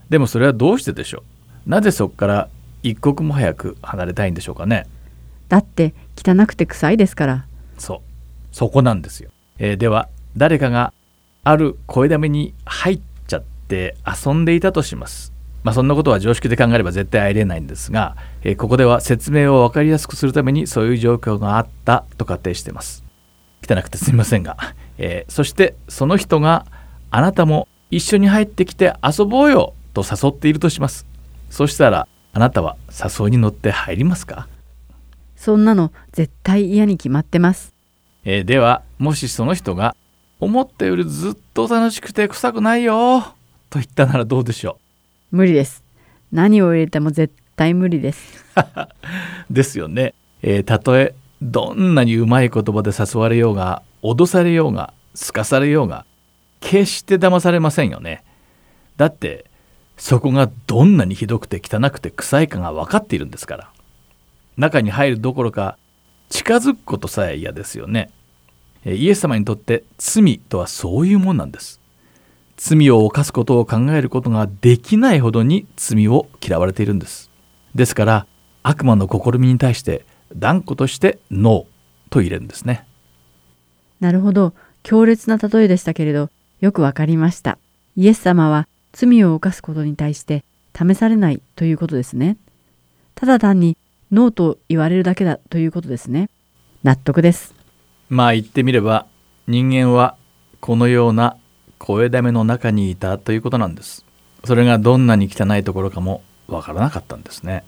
[0.09, 1.23] でもそれはどうしてでしょ
[1.67, 1.71] う？
[1.71, 2.49] なぜそこから
[2.83, 4.87] 一刻も早く離れたいんでしょうかね？
[5.49, 7.47] だって、汚くて臭いですから。
[7.79, 8.01] そう。
[8.53, 10.93] そこなんですよ、えーでは誰かが
[11.45, 15.33] ある声だめに入っちゃって遊んでいたとします。
[15.63, 23.05] まあそんなことは常識で考えれば絶対ありえないんですが、えーここでは説明を分かりやすくするためにそういう状況があったと仮定しています。
[23.69, 24.57] 汚くてすみませんが、
[24.99, 26.67] えーそしてその人が
[27.11, 31.07] あなたも一緒に入ってきて遊ぼうよと誘っているとします
[31.49, 34.47] そしたらあなたは誘いに乗って入りますか、
[35.37, 37.73] そんなの絶対嫌に決まってます。
[38.27, 39.97] えーではもしその人が
[40.39, 43.21] 思ったよりずっと楽しくて臭くないよ
[43.71, 44.79] と言ったならどうでしょ
[45.31, 45.83] 無理です。
[46.31, 48.45] 何を入れても絶対無理です。
[48.55, 48.61] う
[49.51, 56.05] ですよね、えーたとえどんなにうまい言葉で誘われようが脅されようがすかされようが
[56.61, 58.25] 決して騙されませんよね
[58.99, 59.47] だって
[59.97, 63.71] そこがどんなにひどくて汚くて臭いかが分かっているんですから。
[64.57, 65.79] 中に入るどころか
[66.29, 68.11] 近づくことさえ嫌ですよね。
[68.85, 71.81] イエス様にとって罪とはそういうもんなんです。
[72.57, 77.31] 罪を犯すことを考えることができないほどに罪を嫌われているんです。
[77.75, 78.27] ですから
[78.63, 82.87] 悪魔の試みに対して断固としてノーと入れるんですね。
[84.01, 84.55] なるほど。
[84.83, 86.31] 強烈な例えでしたけれど、
[86.61, 87.59] よくわかりました。
[87.97, 90.43] イエス様は罪を犯すことに対して
[90.75, 92.39] 試されないということですね。
[93.15, 93.77] ただ単に
[94.11, 96.31] ノーと言われるだけだということですね。
[96.83, 97.55] 納得です。
[98.09, 99.07] まあ言ってみれば
[99.47, 100.17] 人間は
[100.61, 101.37] このような
[101.79, 104.05] 声だめの中にいたということなんです
[104.45, 107.65] それがどんなに汚いところかもわからなかったんですね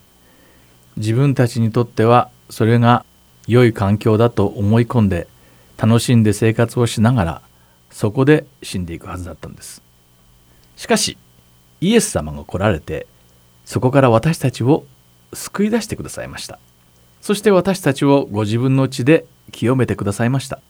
[0.97, 3.05] 自分たちにとってはそれが
[3.47, 5.29] 良い環境だと思い込んで
[5.77, 7.43] 楽しんで生活をしながら
[7.91, 9.83] そこで死んでいくはずだったんです
[10.79, 11.19] しかし
[11.81, 13.09] イエス様が来られて
[13.65, 14.87] そこから私たちを
[15.35, 16.59] 救い出してくださいました。
[17.21, 20.61] そして私たちをご自分の血で清めてくださいました。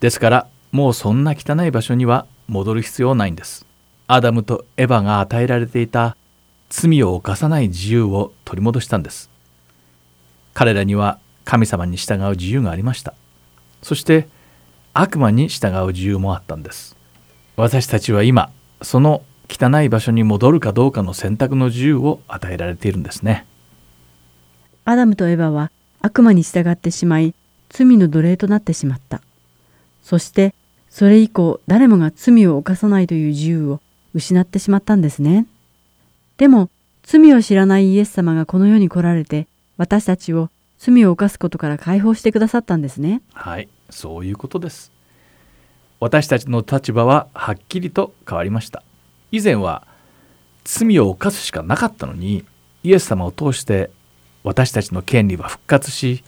[0.00, 3.66] ですからもうそんな汚い場所には戻る必要ないんです。
[4.06, 6.16] アダムとエヴァが与えられていた
[6.68, 9.30] 罪を犯さない自由を取り戻したんです。
[10.52, 13.14] 彼らには神様に従う自由がありました。
[13.82, 14.28] そして
[14.92, 16.96] 悪魔に従う自由もあったんです。
[17.56, 18.50] 私たちは今
[18.82, 23.46] その汚い場所に戻るかどうかの選択の自由を与えられているんですね
[24.84, 25.70] アダムとエバは
[26.00, 27.34] 悪魔に従ってしまい、
[27.70, 29.22] 罪の奴隷となってしまった。
[30.02, 30.54] そして、
[30.90, 33.80] それ以降誰もが罪を犯さないという自由を
[34.12, 35.46] 失ってしまったんですね。
[36.36, 36.68] でも、
[37.02, 39.46] 罪を知らないイエス様がこの世に来られて、
[39.78, 43.22] 私たちを罪を犯すことから解放してくださったんですね。
[43.32, 44.92] はいそういうことです
[46.00, 48.82] 私たちの立場ははっきりと変わりました
[49.34, 49.84] 以前は
[50.62, 52.44] 罪を犯すしかなかったのに
[52.84, 53.90] イエス様を通して
[54.44, 56.22] 私たちの権利は復活し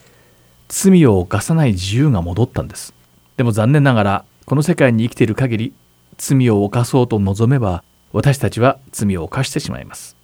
[0.66, 2.94] 罪を犯さない自由が戻ったんです。
[3.36, 5.72] でも残念ながらこの世界に生きている限り
[6.18, 10.16] 罪を犯そうと望めば私たちは罪を犯してしまいます。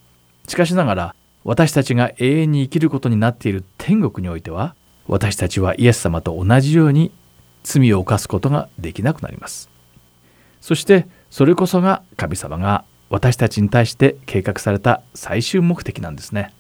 [0.49, 1.15] しかしながら
[1.45, 4.75] 私たちが永遠に生きることになっている天国においては
[5.07, 7.13] 私たちはイエス様と同じように
[7.63, 9.71] 罪を犯すことができなくなります。
[10.61, 16.53] そしてそれこそが神様が私たちに対して計画された最終目的なんですね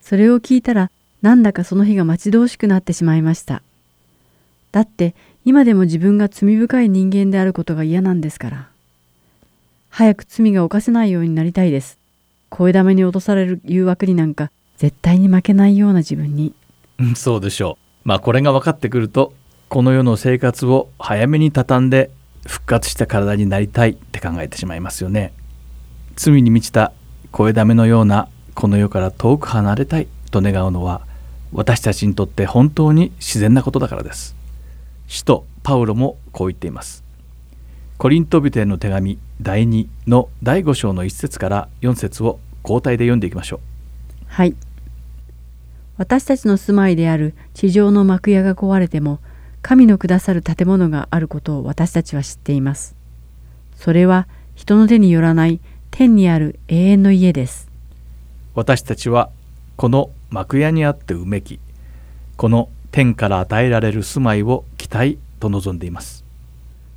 [0.00, 0.90] それを聞いたら、
[1.20, 3.62] なんだかその日が待ち遠しくなってしまいました。
[4.72, 8.68] だって、今でも自分が罪深い人間であることが嫌なんですから。
[9.90, 11.98] 早く罪が犯せないようになりたいです。
[12.48, 16.54] 声だめに落とされる誘惑になんか、絶対に負けないような自分に。
[16.98, 19.34] うんそうでしょうまあこれが分かってくると
[19.68, 22.10] この世の生活を早めに畳んで
[22.48, 25.32] 復活した体になりたいって考えてしまいますよね。
[26.16, 26.92] 罪に満ちた
[27.30, 31.02] 声だめのようなこの世から遠く離れたいと願うのは
[31.52, 34.34] 私たちにとって本当に自然なことだからです。
[35.06, 37.04] 使徒パウロもこう言っています。
[37.98, 43.60] コリント人への手紙第2の第5章の1節から4節を交代で読んでいきましょう。
[44.26, 44.54] はい。
[45.98, 49.18] 私たちの住まいである地上の幕屋が壊れても、
[49.62, 52.96] 神のくださる建物があることを私たちは知っています。
[53.76, 57.68] それは人の手によらない天にある永遠の家です。
[58.54, 59.30] 私たちは
[59.76, 61.60] この幕屋にあってうめき
[62.36, 66.24] この天から与えられる住まいを期待と望んでいます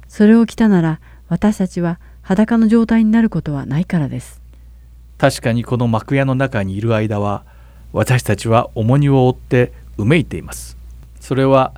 [0.07, 0.99] それを着たなら
[1.29, 4.41] 私たちは裸の状態になることはないからです。
[5.19, 7.45] 確かにこの幕屋の中にいる間は
[7.93, 10.77] 私たちは重荷を負ってうめいています
[11.19, 11.73] それは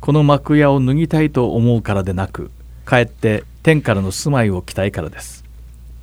[0.00, 2.50] この幕屋を脱ぎたいと思うからでなく
[2.84, 5.44] かえって天からの住まいを期待からです。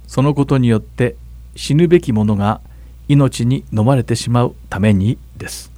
[0.05, 1.15] そのことによって
[1.55, 2.61] 死ぬべきものが
[3.07, 5.71] 命に飲まれてしまうためにです。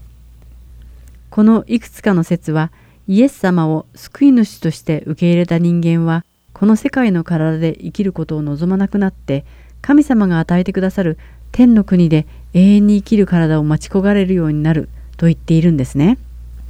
[1.29, 2.71] このいくつかの説は
[3.07, 9.45] イエス様を救い主として受け入れた人間はこの世界の体で生きることを望まなくなって
[9.81, 11.19] 神様が与えてくださる
[11.51, 16.17] 天の国で永遠に生きる体を待ち焦がれるようになると言っているんですね。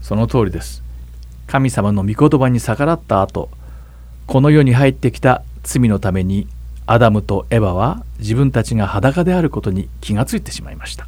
[0.01, 0.83] その通りです
[1.47, 3.49] 神様の御言葉に逆らった後
[4.27, 6.47] この世に入ってきた罪のために
[6.87, 11.07] アダムとエバは自分たちが裸であることに気がついてしまいました。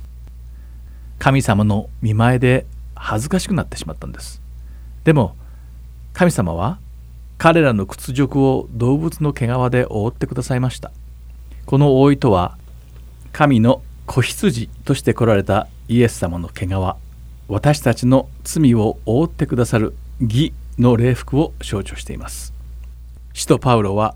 [1.19, 2.65] 神様の見前で
[2.95, 4.41] 恥ずかしくなってしまったんです。
[5.03, 5.35] でも
[6.13, 6.79] 神様は
[7.37, 10.91] 彼らの屈辱を動物の毛皮で覆ってくださいました。
[11.65, 12.57] この覆いとは
[13.31, 16.69] 神の子羊として来られたイエス様の毛皮
[17.47, 22.53] 私たちの罪を覆ってくださる義の礼服を象徴しています。
[23.33, 24.15] 使徒パウロは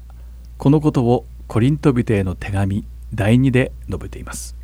[0.58, 4.56] このことをコリント人への手紙第2で述べています。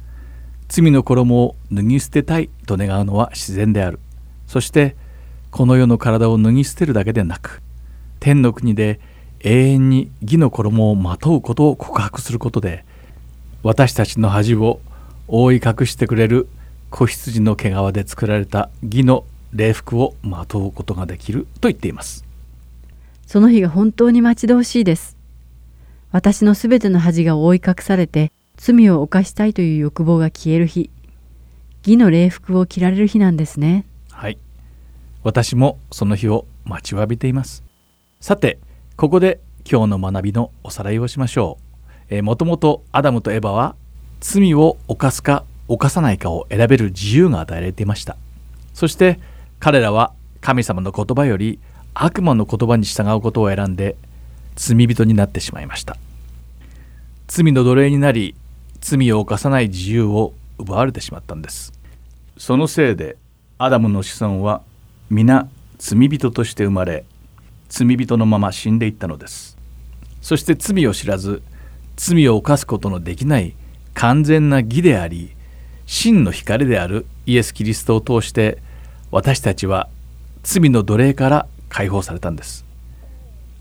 [0.68, 4.00] 罪の衣を脱ぎ捨てたいと願うのは自然である。
[4.48, 4.96] そして
[5.52, 7.62] この世の体を脱ぎ捨てるだけでなく
[8.20, 9.00] 天の国で
[9.42, 12.86] 永遠に義の衣をまとうことを告白することで
[13.64, 14.80] 私たちの恥を
[15.28, 16.48] 覆い隠してくれる
[16.90, 22.26] 子羊の毛皮で作られた義の礼服をまとうことができると言っています
[23.26, 25.18] その日が本当に待ち遠しいです。
[26.12, 30.90] 私のすべての恥が覆い隠されて、罪を犯したいという欲望が消える日。
[31.86, 33.84] 義の礼服を着られる日なんですね。
[34.18, 34.38] はい
[35.24, 37.64] 私もその日を待ちわびています
[38.20, 38.58] さて
[38.96, 39.40] ここで
[39.70, 41.60] 今日の学びのおさらいをしましょ
[42.10, 43.76] う、えー、もともとアダムとエバは
[44.22, 48.18] 罪を犯すか犯さないかを選べる自由が与えられていました
[48.74, 49.20] そして
[49.60, 51.60] 彼らは神様の言葉より
[51.94, 53.96] 悪魔の言葉に従うことを選んで
[54.56, 55.98] 罪人になってしまいました。
[57.28, 58.36] 罪の奴隷になり
[58.80, 61.74] 罪を犯さない自由を奪われてしまったんです。
[62.38, 63.18] そのせいで
[63.58, 64.62] アダムの子孫は
[65.10, 65.48] 皆
[65.80, 67.06] 罪人として生まれ
[67.70, 69.58] 罪人のまま死んでいったのです。
[70.22, 71.42] そして罪を知らず
[71.96, 73.56] 罪を犯すことのできない
[73.94, 75.32] 完全な義であり
[75.88, 78.60] 真の光であるイエス・キリストを通して
[79.12, 79.90] 私たちは
[80.44, 82.66] 罪の奴隷から解放されたんです。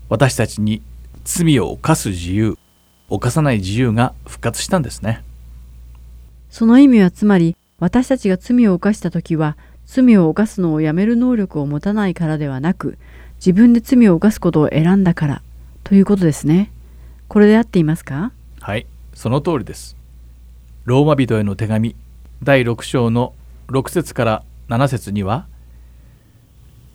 [0.09, 0.81] 私たちに
[1.23, 2.57] 罪を犯す自由
[3.09, 5.23] 犯さない自由が復活したんですね。
[6.49, 12.97] その意味はつまり、私たちが罪を犯したときは、罪を犯すのをやめる能力を持たないからではなく、
[13.37, 15.41] 自分で罪を犯すことを選んだから
[15.83, 16.71] ということですね。
[17.27, 18.31] これで合っていますか？
[18.59, 19.95] はいその通りです。
[20.85, 21.95] ローマ人への手紙
[22.43, 23.33] 第6章の
[23.67, 25.47] 6節から7節には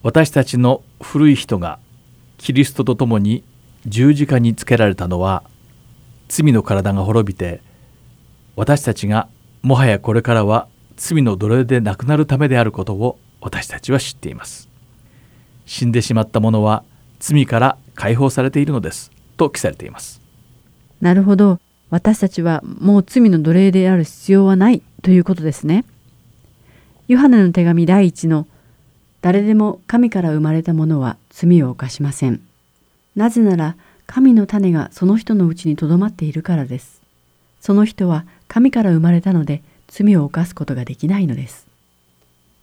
[0.02, 1.78] 私たちの古い人が
[2.38, 3.44] キリストと共に
[3.86, 5.42] 十字架につけられたのは
[6.28, 7.60] 罪の体が滅びて
[8.56, 9.28] 私たちが
[9.62, 14.68] もはやこれからは罪の奴隷でなくなるためであることを私たちは知っています
[15.66, 16.84] 死んでしまった者は
[17.20, 20.22] 罪から解放されているのですと記されています
[21.02, 21.58] なるほど。
[21.90, 25.84] 私たちはもう罪の奴隷である必要はないということですね。
[27.12, 28.46] ヨハネの手紙第一の
[29.20, 32.40] 誰でも神から生まれた者は罪を犯しません。
[33.14, 37.02] なぜなら神の種がその人のうちにとどまっているからです。
[37.60, 41.66] その人は神から生まれたので罪を犯すことができないのです。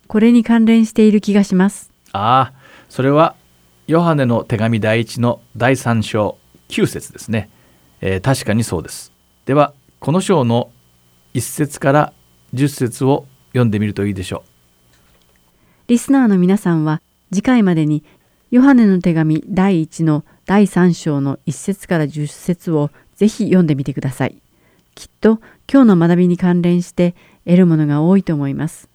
[0.08, 1.92] これに関連している気がします。
[2.12, 2.54] ああ
[2.90, 3.36] それは
[3.86, 6.40] ヨハネの手紙第一の第3章
[6.70, 7.52] 9節ですね、
[8.02, 9.12] えー確かにそうです
[9.46, 10.72] ではこの章の
[11.36, 12.14] 1節から
[12.56, 13.28] 10節を
[13.60, 14.50] 読んでみるといいでしょう
[15.88, 17.02] リスナーの皆さんは
[17.32, 18.04] 次回までに
[18.52, 24.36] ヨハネの手紙第1の第3章の1節から10節をぜひ読んでみてください。
[24.96, 25.40] きっと
[25.72, 27.14] 今日の学びに関連して
[27.46, 28.90] 得るものが多いと思います。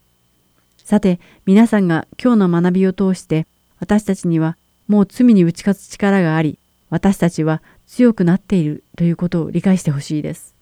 [0.77, 3.47] さて皆さんが今日の学びを通して
[3.79, 4.57] 私たちには
[4.87, 6.59] もう罪に打ち勝つ力があり
[6.89, 10.53] 私たちは強くなっているということを理解してほしいです。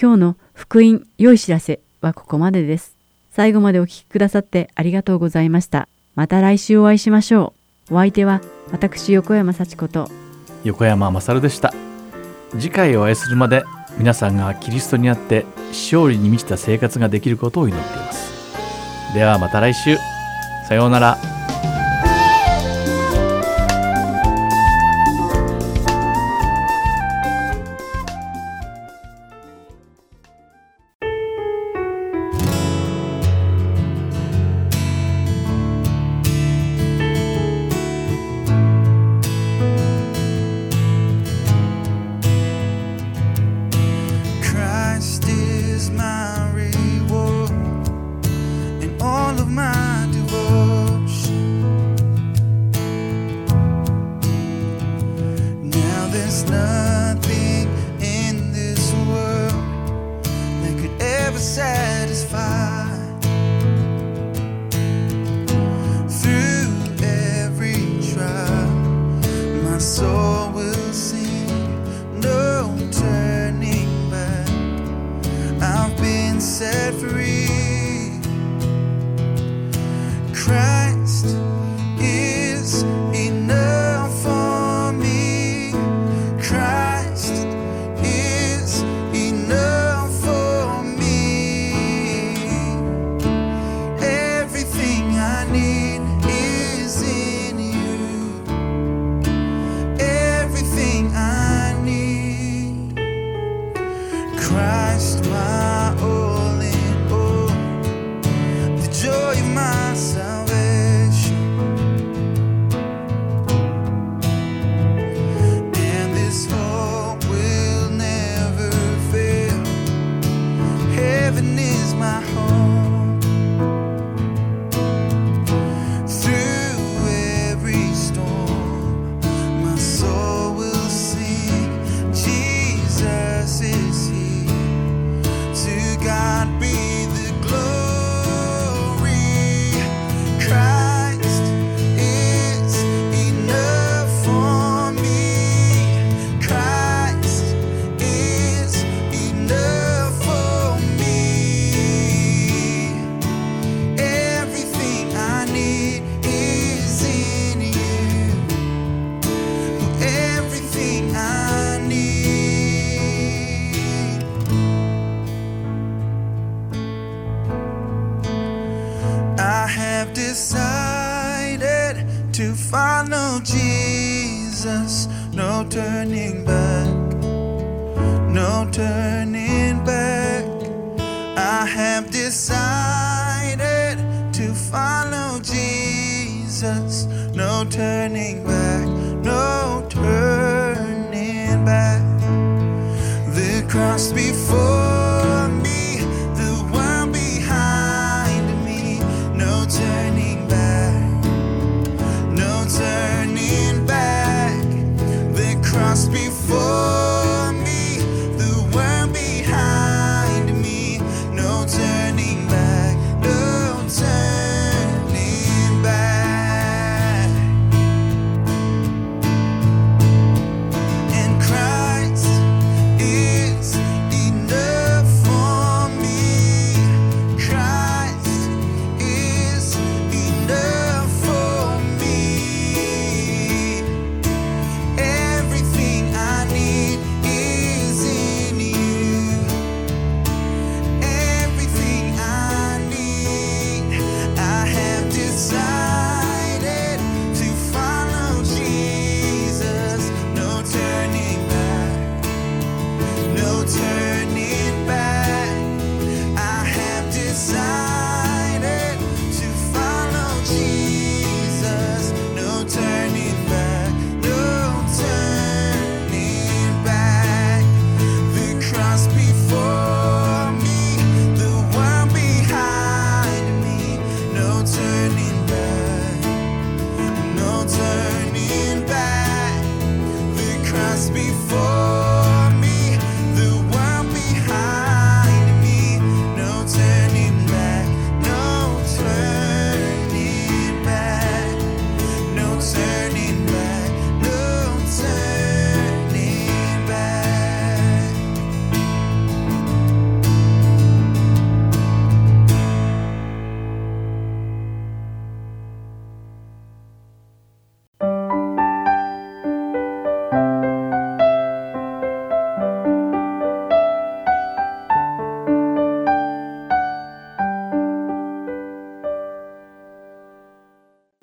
[0.00, 2.97] 今日の福音良い知らせはここまでです。
[3.38, 5.86] 最後までお聞きくださってありがとうございました。
[6.16, 7.54] また来週お会いしましょ
[7.88, 7.94] う。
[7.94, 8.40] お相手は
[8.72, 10.08] 私横山幸子と。
[10.64, 11.72] 横山勝でした。
[12.58, 13.62] 次回お会いするまで
[13.96, 19.14] 皆さんがキリストにあって勝利に満ちた生活ができることを祈っています。
[19.14, 19.96] ではまた来週。
[20.68, 21.37] さようなら。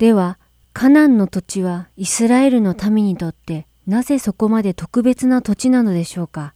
[0.05, 0.37] では、
[0.71, 6.53] カナンの土地はイスラエルの民にとってなぜそこまで特別な土地なのでしょうか？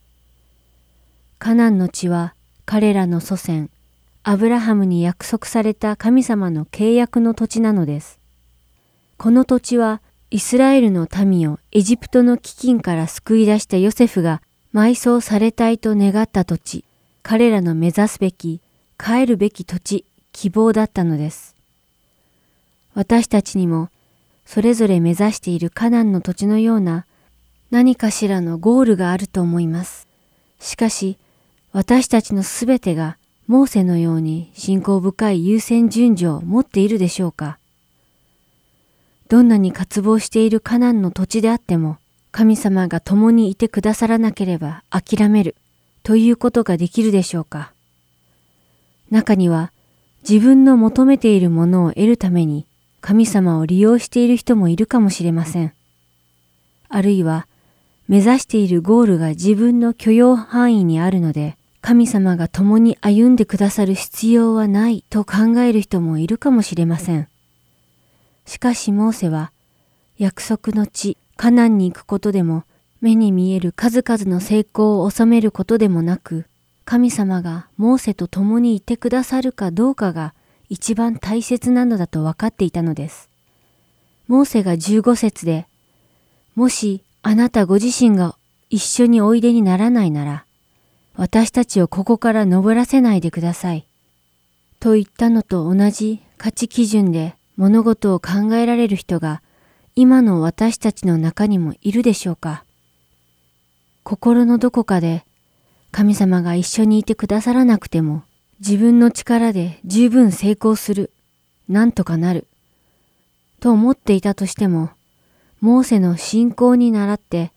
[1.39, 2.35] カナンの地は
[2.67, 3.71] 彼らの祖先、
[4.21, 8.19] アブラハムに約束された神様の契約の土地なのです。
[9.17, 14.43] この土地はイスラエルの民をエジプトの飢饉から救い出したヨセフが
[14.75, 16.85] 埋葬されたいと願った土地、
[17.23, 18.61] 彼らの目指すべき、
[19.03, 21.55] 帰るべき土地、希望だったのです。
[22.99, 23.87] 私たちにも
[24.45, 27.05] それぞれ目指しているカナンの土地のような
[27.71, 30.05] 何かしらのゴールがあると思います。
[30.59, 31.17] しかし
[31.71, 37.57] 私たちのすべてがモーセのように信仰深い優先順序を持っているでしょうか
[39.29, 41.99] どんなに渇望しているカナンの土地であっても
[42.33, 45.55] 神様が共にいてくださらなければ諦める
[46.03, 47.71] ということができるでしょうか
[49.09, 49.71] 中には
[50.29, 52.65] 自分の求めているものを得るために
[53.01, 55.73] 神様を利用している人もいるかもしれません。
[56.89, 57.47] あるいは
[58.07, 67.27] 目指しているゴールが自分の許容範囲にあるので神様が共に歩んでくださる必要はないと考える人もいるかもしれません。
[68.45, 69.51] しかしモーセは
[70.17, 72.63] 約束の地カナンに行くことでも
[72.99, 76.45] 目に見える数々の成功を収めることでもなく
[76.83, 80.33] 神様がモーセと共にいてくださるかどうかが
[80.70, 83.30] 一番大切なのだと分かっていたのです。
[84.28, 85.67] モーセが15節で、
[86.55, 88.36] もしあなたご自身が
[88.70, 90.45] 一緒においでにならないなら、
[91.15, 93.88] 私たちをここから登らせないでください。
[94.80, 99.41] と言ったのと同じ価値基準で物事を考えられる人が
[99.95, 102.63] 今の私たちの中にもいるでしょうか
[104.03, 105.26] 心のどこかで
[105.91, 108.24] 神様が一緒にいてくださらなくても
[108.60, 111.12] 自分の力で十分成功する、
[111.70, 112.45] なんとかなる、
[113.62, 114.89] と思っていたとしても、
[115.62, 117.51] モーセの信仰に倣って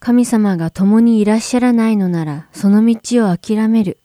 [0.00, 3.96] 神様が共にいらっしゃらないのならその道を諦める、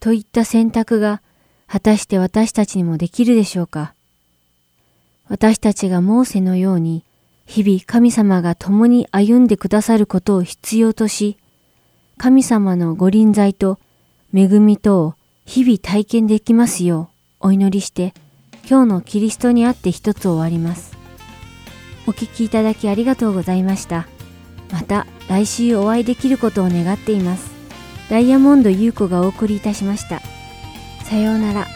[0.00, 1.22] といった選択が
[1.66, 3.94] 果たして私たちにもできるでしょうか。
[5.28, 7.04] 私たちがモーセのように
[7.46, 11.38] 日々神様が共に歩んでくださることを必要とし、
[12.18, 13.78] 神様のご臨在と
[14.34, 18.14] 恵みとを日々体験できますようお祈りして
[18.68, 20.96] 今日のキリストにあって一つ終わります。
[22.06, 24.06] お聴きいただきありがとうございました。
[24.72, 27.50] また来週お会いできることを願っています。
[28.10, 30.20] ダイヤモンド優子がお送りいたしました。
[31.04, 31.66] さようなら。